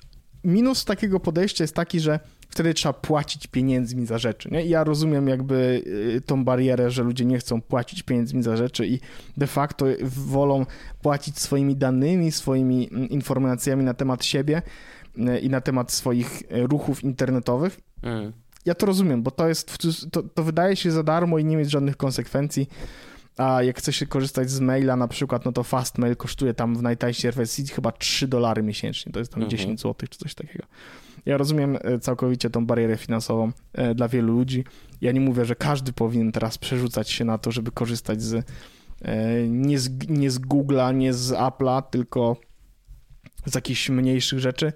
[0.44, 4.48] minus takiego podejścia jest taki, że wtedy trzeba płacić pieniędzmi za rzeczy.
[4.50, 4.66] Nie?
[4.66, 5.82] I ja rozumiem jakby
[6.16, 9.00] e, tą barierę, że ludzie nie chcą płacić pieniędzmi za rzeczy i
[9.36, 10.66] de facto wolą
[11.02, 14.62] płacić swoimi danymi, swoimi mm, informacjami na temat siebie
[15.18, 17.80] e, i na temat swoich ruchów internetowych.
[18.02, 19.78] Mm ja to rozumiem, bo to jest,
[20.12, 22.68] to, to wydaje się za darmo i nie mieć żadnych konsekwencji.
[23.36, 26.82] A jak chce się korzystać z maila na przykład, no to Fastmail kosztuje tam w
[26.82, 29.50] najtańszej wersji chyba 3 dolary miesięcznie, to jest tam mhm.
[29.58, 30.64] 10 zł czy coś takiego.
[31.26, 34.64] Ja rozumiem e, całkowicie tą barierę finansową e, dla wielu ludzi.
[35.00, 38.34] Ja nie mówię, że każdy powinien teraz przerzucać się na to, żeby korzystać z
[39.02, 42.36] e, nie z, nie z Google'a, nie z Apple'a, tylko
[43.46, 44.72] z jakichś mniejszych rzeczy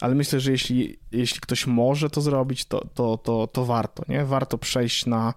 [0.00, 4.24] ale myślę, że jeśli, jeśli ktoś może to zrobić, to, to, to, to warto, nie?
[4.24, 5.34] Warto przejść na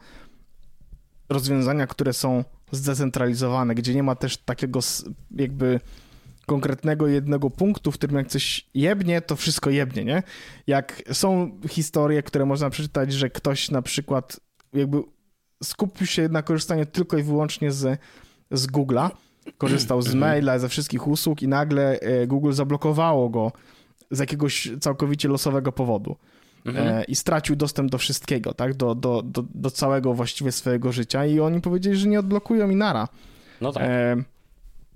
[1.30, 4.80] rozwiązania, które są zdecentralizowane, gdzie nie ma też takiego
[5.32, 5.80] jakby
[6.46, 10.24] konkretnego jednego punktu, w którym jak coś jebnie, to wszystko jebnie, nie?
[10.68, 14.40] Jak są historie, które można przeczytać, że ktoś na przykład
[14.74, 15.04] jakby
[15.64, 18.00] skupił się na korzystaniu tylko i wyłącznie z,
[18.52, 19.10] z Google'a,
[19.58, 20.20] korzystał z mhm.
[20.20, 23.52] maila, ze wszystkich usług i nagle e, Google zablokowało go
[24.12, 26.16] z jakiegoś całkowicie losowego powodu.
[26.66, 26.88] Mhm.
[26.88, 28.74] E, I stracił dostęp do wszystkiego, tak?
[28.74, 33.08] Do, do, do, do całego właściwie swojego życia i oni powiedzieli, że nie odblokują Minara.
[33.62, 33.84] No tak.
[33.84, 34.24] E,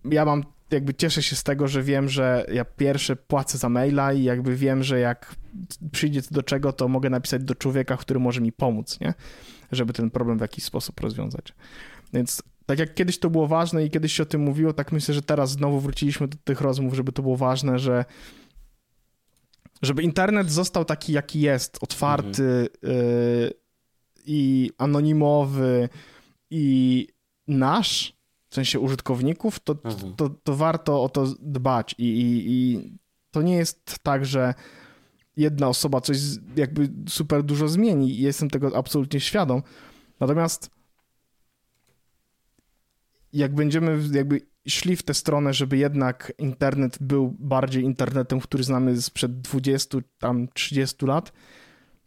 [0.06, 4.14] ja mam, jakby cieszę się z tego, że wiem, że ja pierwsze płacę za maila
[4.14, 5.36] i jakby wiem, że jak
[5.92, 9.14] przyjdzie do czego, to mogę napisać do człowieka, który może mi pomóc, nie?
[9.72, 11.54] Żeby ten problem w jakiś sposób rozwiązać.
[12.14, 15.14] Więc tak jak kiedyś to było ważne i kiedyś się o tym mówiło, tak myślę,
[15.14, 18.06] że teraz znowu wróciliśmy do tych rozmów, żeby to było ważne, że
[19.84, 22.70] żeby internet został taki, jaki jest, otwarty mhm.
[22.84, 23.54] y,
[24.26, 25.90] i anonimowy
[26.50, 27.08] i
[27.48, 28.14] nasz,
[28.50, 30.16] w sensie użytkowników, to, mhm.
[30.16, 32.90] to, to warto o to dbać i, i, i
[33.32, 34.54] to nie jest tak, że
[35.38, 36.18] jedna osoba coś
[36.56, 39.64] jakby super dużo zmieni jestem tego absolutnie świadom.
[40.20, 40.70] Natomiast
[43.34, 49.02] jak będziemy jakby szli w tę stronę, żeby jednak internet był bardziej internetem, który znamy
[49.02, 51.34] sprzed 20, tam 30 lat,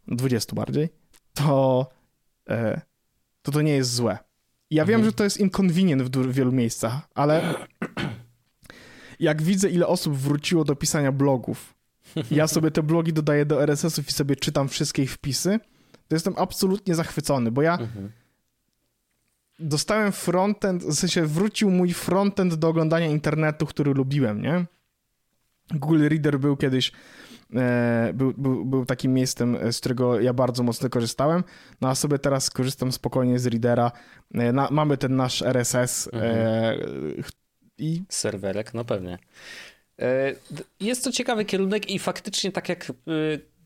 [0.08, 0.88] 20 bardziej,
[1.34, 1.88] to
[2.48, 2.80] e,
[3.42, 4.18] to, to nie jest złe.
[4.70, 4.98] Ja mhm.
[4.98, 7.54] wiem, że to jest inconvenient w wielu miejscach, ale
[9.20, 11.74] jak widzę, ile osób wróciło do pisania blogów,
[12.30, 15.60] ja sobie te blogi dodaję do RSS-ów i sobie czytam wszystkie ich wpisy,
[16.08, 18.12] to jestem absolutnie zachwycony, bo ja mhm.
[19.58, 24.66] Dostałem frontend, w sensie wrócił mój frontend do oglądania internetu, który lubiłem, nie?
[25.70, 26.92] Google Reader był kiedyś
[27.54, 31.44] E, był, był, był takim miejscem, z którego ja bardzo mocno korzystałem,
[31.80, 33.92] no a sobie teraz korzystam spokojnie z Readera.
[34.34, 37.24] E, na, mamy ten nasz RSS e, mhm.
[37.78, 38.02] i...
[38.08, 39.18] Serwerek, no pewnie.
[40.80, 42.92] Jest to ciekawy kierunek i faktycznie tak jak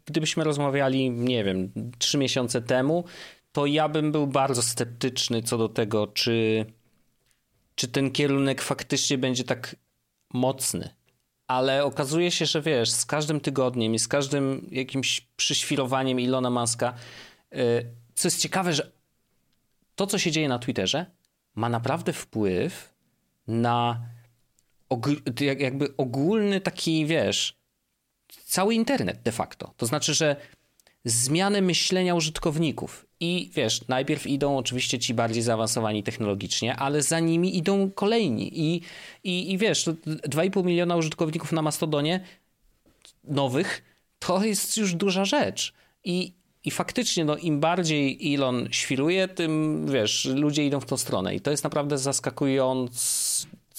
[0.06, 3.04] gdybyśmy rozmawiali, nie wiem, trzy miesiące temu,
[3.52, 6.66] to ja bym był bardzo sceptyczny co do tego, czy,
[7.74, 9.76] czy ten kierunek faktycznie będzie tak
[10.34, 11.00] mocny
[11.50, 16.94] ale okazuje się, że wiesz, z każdym tygodniem i z każdym jakimś przyświrowaniem Ilona Maska,
[17.54, 18.92] y, co jest ciekawe, że
[19.94, 21.06] to, co się dzieje na Twitterze,
[21.54, 22.94] ma naprawdę wpływ
[23.46, 24.00] na
[25.40, 27.56] jakby ogólny taki, wiesz,
[28.44, 29.74] cały internet de facto.
[29.76, 30.36] To znaczy, że
[31.04, 33.06] zmiany myślenia użytkowników.
[33.20, 38.60] I wiesz, najpierw idą oczywiście ci bardziej zaawansowani technologicznie, ale za nimi idą kolejni.
[38.60, 38.82] I,
[39.24, 42.20] i, i wiesz, 2,5 miliona użytkowników na Mastodonie
[43.24, 43.82] nowych
[44.18, 45.72] to jest już duża rzecz.
[46.04, 46.32] I,
[46.64, 51.34] i faktycznie, no, im bardziej Elon świruje, tym wiesz, ludzie idą w tą stronę.
[51.34, 51.98] I to jest naprawdę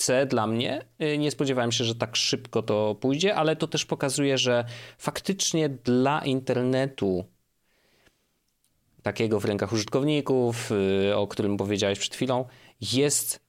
[0.02, 0.86] zaskakujące dla mnie.
[1.18, 4.66] Nie spodziewałem się, że tak szybko to pójdzie, ale to też pokazuje, że
[4.98, 7.26] faktycznie dla internetu
[9.04, 10.72] takiego w rękach użytkowników,
[11.10, 12.46] y, o którym powiedziałeś przed chwilą,
[12.94, 13.40] jest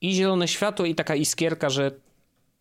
[0.00, 1.90] i zielone światło, i taka iskierka, że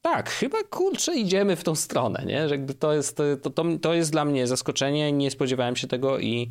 [0.02, 2.50] tak, chyba kurczę, idziemy w tą stronę, nie?
[2.50, 6.50] Że to jest, to, to, to jest dla mnie zaskoczenie, nie spodziewałem się tego i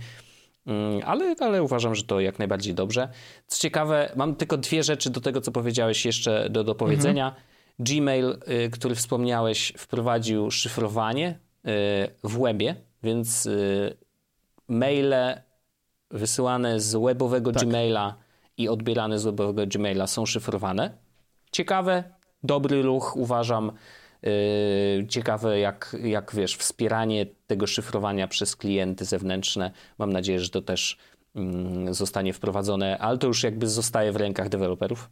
[1.04, 3.08] ale, ale uważam, że to jak najbardziej dobrze.
[3.46, 7.26] Co ciekawe, mam tylko dwie rzeczy do tego, co powiedziałeś jeszcze do, do powiedzenia.
[7.28, 7.44] Mhm.
[7.78, 11.68] Gmail, y, który wspomniałeś, wprowadził szyfrowanie y,
[12.24, 13.48] w webie, więc
[14.68, 15.42] maile
[16.10, 17.64] wysyłane z webowego tak.
[17.64, 18.16] Gmaila
[18.56, 20.98] i odbierane z webowego Gmaila są szyfrowane.
[21.52, 22.04] Ciekawe,
[22.42, 23.72] dobry ruch, uważam.
[24.22, 29.70] Yy, ciekawe, jak, jak wiesz, wspieranie tego szyfrowania przez klienty zewnętrzne.
[29.98, 30.98] Mam nadzieję, że to też
[31.34, 35.10] yy, zostanie wprowadzone, ale to już jakby zostaje w rękach deweloperów.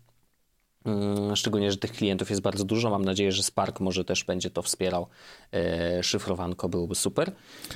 [0.85, 2.91] Mm, szczególnie, że tych klientów jest bardzo dużo.
[2.91, 5.07] Mam nadzieję, że Spark może też będzie to wspierał.
[5.53, 7.33] E, szyfrowanko byłoby super.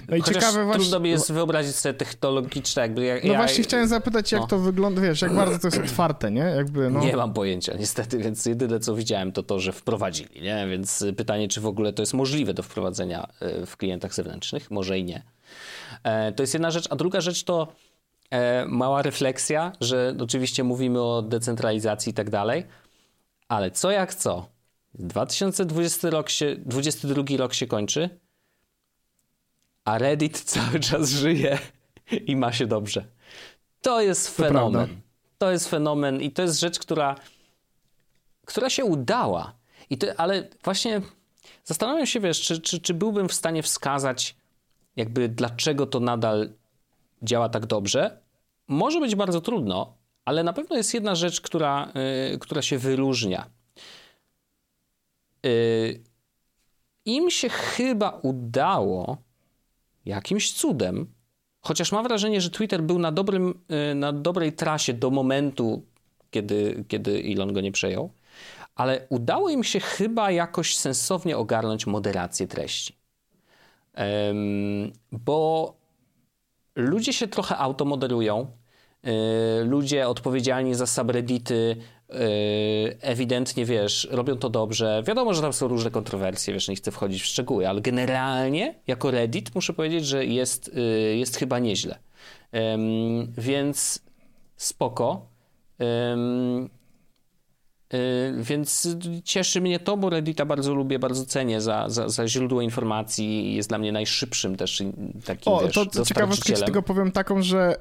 [0.08, 0.80] No i Chociaż ciekawe właśnie...
[0.80, 3.04] trudno mi jest wyobrazić sobie technologiczne jakby...
[3.04, 3.38] Ja, no ja...
[3.38, 4.46] właśnie chciałem zapytać, jak no.
[4.46, 6.40] to wygląda, wiesz, jak bardzo to jest otwarte, nie?
[6.40, 7.00] Jakby, no...
[7.00, 10.66] Nie mam pojęcia niestety, więc jedyne co widziałem to to, że wprowadzili, nie?
[10.70, 14.70] Więc pytanie, czy w ogóle to jest możliwe do wprowadzenia e, w klientach zewnętrznych?
[14.70, 15.22] Może i nie.
[16.02, 17.68] E, to jest jedna rzecz, a druga rzecz to
[18.66, 22.64] mała refleksja, że oczywiście mówimy o decentralizacji i tak dalej,
[23.48, 24.48] ale co jak co?
[24.94, 28.20] 2020 rok się, 22 rok się kończy,
[29.84, 31.58] a Reddit cały czas żyje
[32.26, 33.04] i ma się dobrze.
[33.82, 34.88] To jest fenomen.
[34.88, 34.94] To,
[35.38, 37.16] to jest fenomen i to jest rzecz, która,
[38.46, 39.52] która się udała.
[39.90, 41.00] I to, ale właśnie
[41.64, 44.36] zastanawiam się, wiesz, czy, czy, czy byłbym w stanie wskazać,
[44.96, 46.52] jakby dlaczego to nadal
[47.22, 48.18] działa tak dobrze.
[48.68, 51.92] Może być bardzo trudno, ale na pewno jest jedna rzecz, która,
[52.30, 53.46] yy, która się wyróżnia.
[55.42, 56.00] Yy,
[57.04, 59.16] Im się chyba udało
[60.04, 61.06] jakimś cudem,
[61.60, 65.82] chociaż mam wrażenie, że Twitter był na, dobrym, yy, na dobrej trasie do momentu,
[66.30, 68.10] kiedy, kiedy Elon go nie przejął,
[68.74, 72.96] ale udało im się chyba jakoś sensownie ogarnąć moderację treści.
[75.12, 75.74] bo
[76.76, 78.46] ludzie się trochę automodelują,
[79.64, 81.76] ludzie odpowiedzialni za subreddity
[82.10, 82.16] y,
[83.00, 85.02] ewidentnie, wiesz, robią to dobrze.
[85.06, 89.10] Wiadomo, że tam są różne kontrowersje, wiesz, nie chcę wchodzić w szczegóły, ale generalnie jako
[89.10, 91.98] Reddit muszę powiedzieć, że jest, y, jest chyba nieźle.
[93.38, 94.00] Więc
[94.56, 95.26] spoko.
[98.38, 98.88] Więc
[99.24, 103.54] cieszy mnie to, bo Reddita bardzo lubię, bardzo cenię za, za, za źródło informacji.
[103.54, 104.82] Jest dla mnie najszybszym też
[105.24, 107.76] takim, o, wiesz, to ciekawostkę z tego powiem taką, że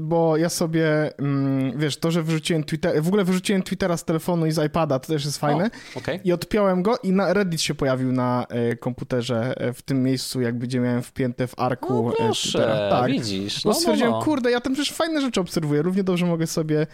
[0.00, 4.46] bo ja sobie, mm, wiesz, to, że wyrzuciłem Twittera, w ogóle wyrzuciłem Twittera z telefonu
[4.46, 5.70] i z iPada, to też jest fajne.
[5.94, 6.20] O, okay.
[6.24, 10.40] I odpiąłem go i na Reddit się pojawił na e, komputerze e, w tym miejscu,
[10.40, 12.90] jakby gdzie miałem wpięte w arku no, e, proszę, Twittera.
[12.90, 13.64] Tak, widzisz.
[13.64, 14.24] No, bo stwierdziłem, no, no.
[14.24, 16.86] kurde, ja tam przecież fajne rzeczy obserwuję, równie dobrze mogę sobie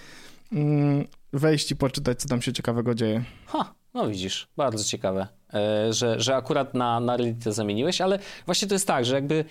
[0.53, 3.25] mm, wejść i poczytać, co tam się ciekawego dzieje.
[3.47, 5.27] Ha, no widzisz, bardzo ciekawe,
[5.91, 9.45] że, że akurat na, na Reddit zamieniłeś, ale właśnie to jest tak, że jakby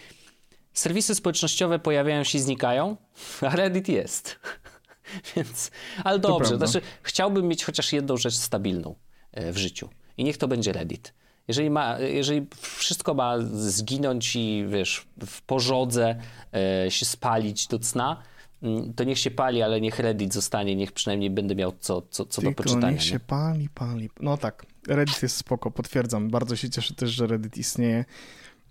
[0.74, 2.98] serwisy społecznościowe pojawiają się i znikają,
[3.50, 4.40] a Reddit jest.
[5.36, 5.72] Więc,
[6.04, 8.96] ale dobrze, znaczy chciałbym mieć chociaż jedną rzecz stabilną
[9.32, 11.14] e, w życiu i niech to będzie Reddit.
[11.48, 16.16] Jeżeli, ma, jeżeli wszystko ma zginąć i wiesz, w pożodze
[16.54, 18.24] e, się spalić do cna,
[18.64, 22.26] mm, to niech się pali, ale niech Reddit zostanie, niech przynajmniej będę miał co, co,
[22.26, 22.92] co do poczytania.
[22.92, 23.06] niech nie?
[23.06, 24.10] się pali, pali.
[24.20, 26.30] No tak, Reddit jest spoko, potwierdzam.
[26.30, 28.06] Bardzo się cieszę też, że Reddit istnieje.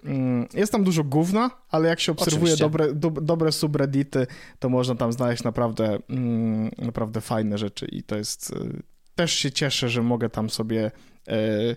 [0.04, 4.26] Mm, jest tam dużo gówna, ale jak się obserwuje dobre, do, dobre subreddity,
[4.58, 8.50] to można tam znaleźć naprawdę, mm, naprawdę fajne rzeczy i to jest...
[8.50, 8.82] Y,
[9.14, 10.90] też się cieszę, że mogę tam sobie
[11.28, 11.76] e,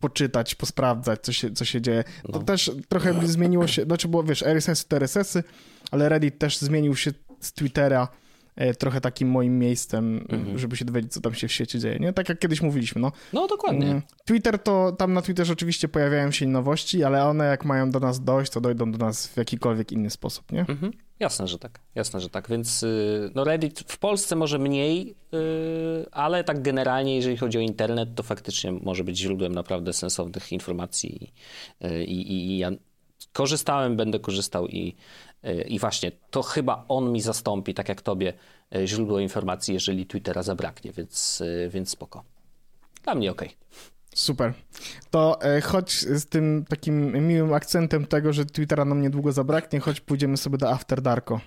[0.00, 2.04] poczytać, posprawdzać, co się, co się dzieje.
[2.24, 2.32] No.
[2.32, 5.44] To też trochę zmieniło się, znaczy było, wiesz, RSS-y to RSS-y,
[5.90, 8.08] ale Reddit też zmienił się z Twittera
[8.78, 10.58] trochę takim moim miejscem, mhm.
[10.58, 12.12] żeby się dowiedzieć, co tam się w świecie dzieje, nie?
[12.12, 13.12] Tak jak kiedyś mówiliśmy, no.
[13.32, 13.86] No, dokładnie.
[13.86, 18.00] Mm, Twitter to, tam na Twitterze oczywiście pojawiają się nowości, ale one jak mają do
[18.00, 20.60] nas dojść, to dojdą do nas w jakikolwiek inny sposób, nie?
[20.60, 20.92] Mhm.
[21.20, 26.10] Jasne, że tak, jasne, że tak, więc y, no Reddit w Polsce może mniej, y,
[26.10, 31.32] ale tak generalnie, jeżeli chodzi o internet, to faktycznie może być źródłem naprawdę sensownych informacji
[31.84, 32.70] y, i, i, i ja
[33.32, 34.96] korzystałem, będę korzystał i
[35.68, 38.32] i właśnie to chyba on mi zastąpi, tak jak tobie,
[38.74, 42.24] e, źródło informacji, jeżeli Twittera zabraknie, więc, e, więc spoko.
[43.04, 43.44] Dla mnie ok.
[44.14, 44.54] Super.
[45.10, 50.00] To e, choć z tym takim miłym akcentem tego, że Twittera nam niedługo zabraknie, choć
[50.00, 51.40] pójdziemy sobie do After Darko.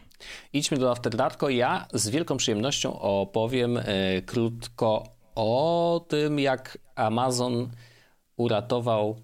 [0.54, 1.50] Idźmy do After Darko.
[1.50, 3.80] Ja z wielką przyjemnością opowiem
[4.26, 5.04] krótko
[5.36, 7.70] o tym, jak Amazon
[8.38, 9.22] uratował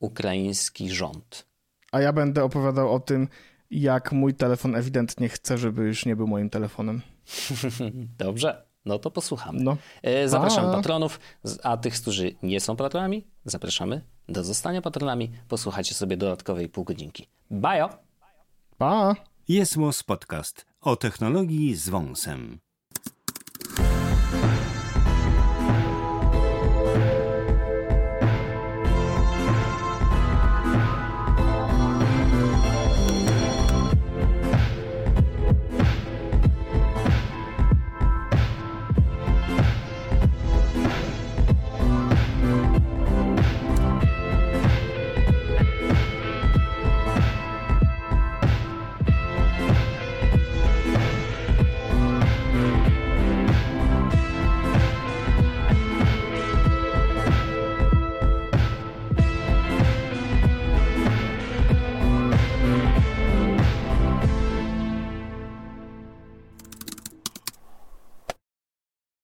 [0.00, 1.53] ukraiński rząd.
[1.94, 3.28] A ja będę opowiadał o tym,
[3.70, 7.02] jak mój telefon ewidentnie chce, żeby już nie był moim telefonem.
[8.18, 9.62] Dobrze, no to posłuchamy.
[9.62, 9.76] No.
[10.02, 10.72] E, zapraszam a.
[10.72, 11.20] patronów,
[11.62, 15.30] a tych, którzy nie są patronami, zapraszamy do zostania patronami.
[15.48, 17.28] Posłuchajcie sobie dodatkowej pół godzinki.
[17.50, 17.88] Bajo!
[18.78, 19.14] Pa!
[19.48, 19.76] Jest
[20.06, 22.58] Podcast o technologii z wąsem.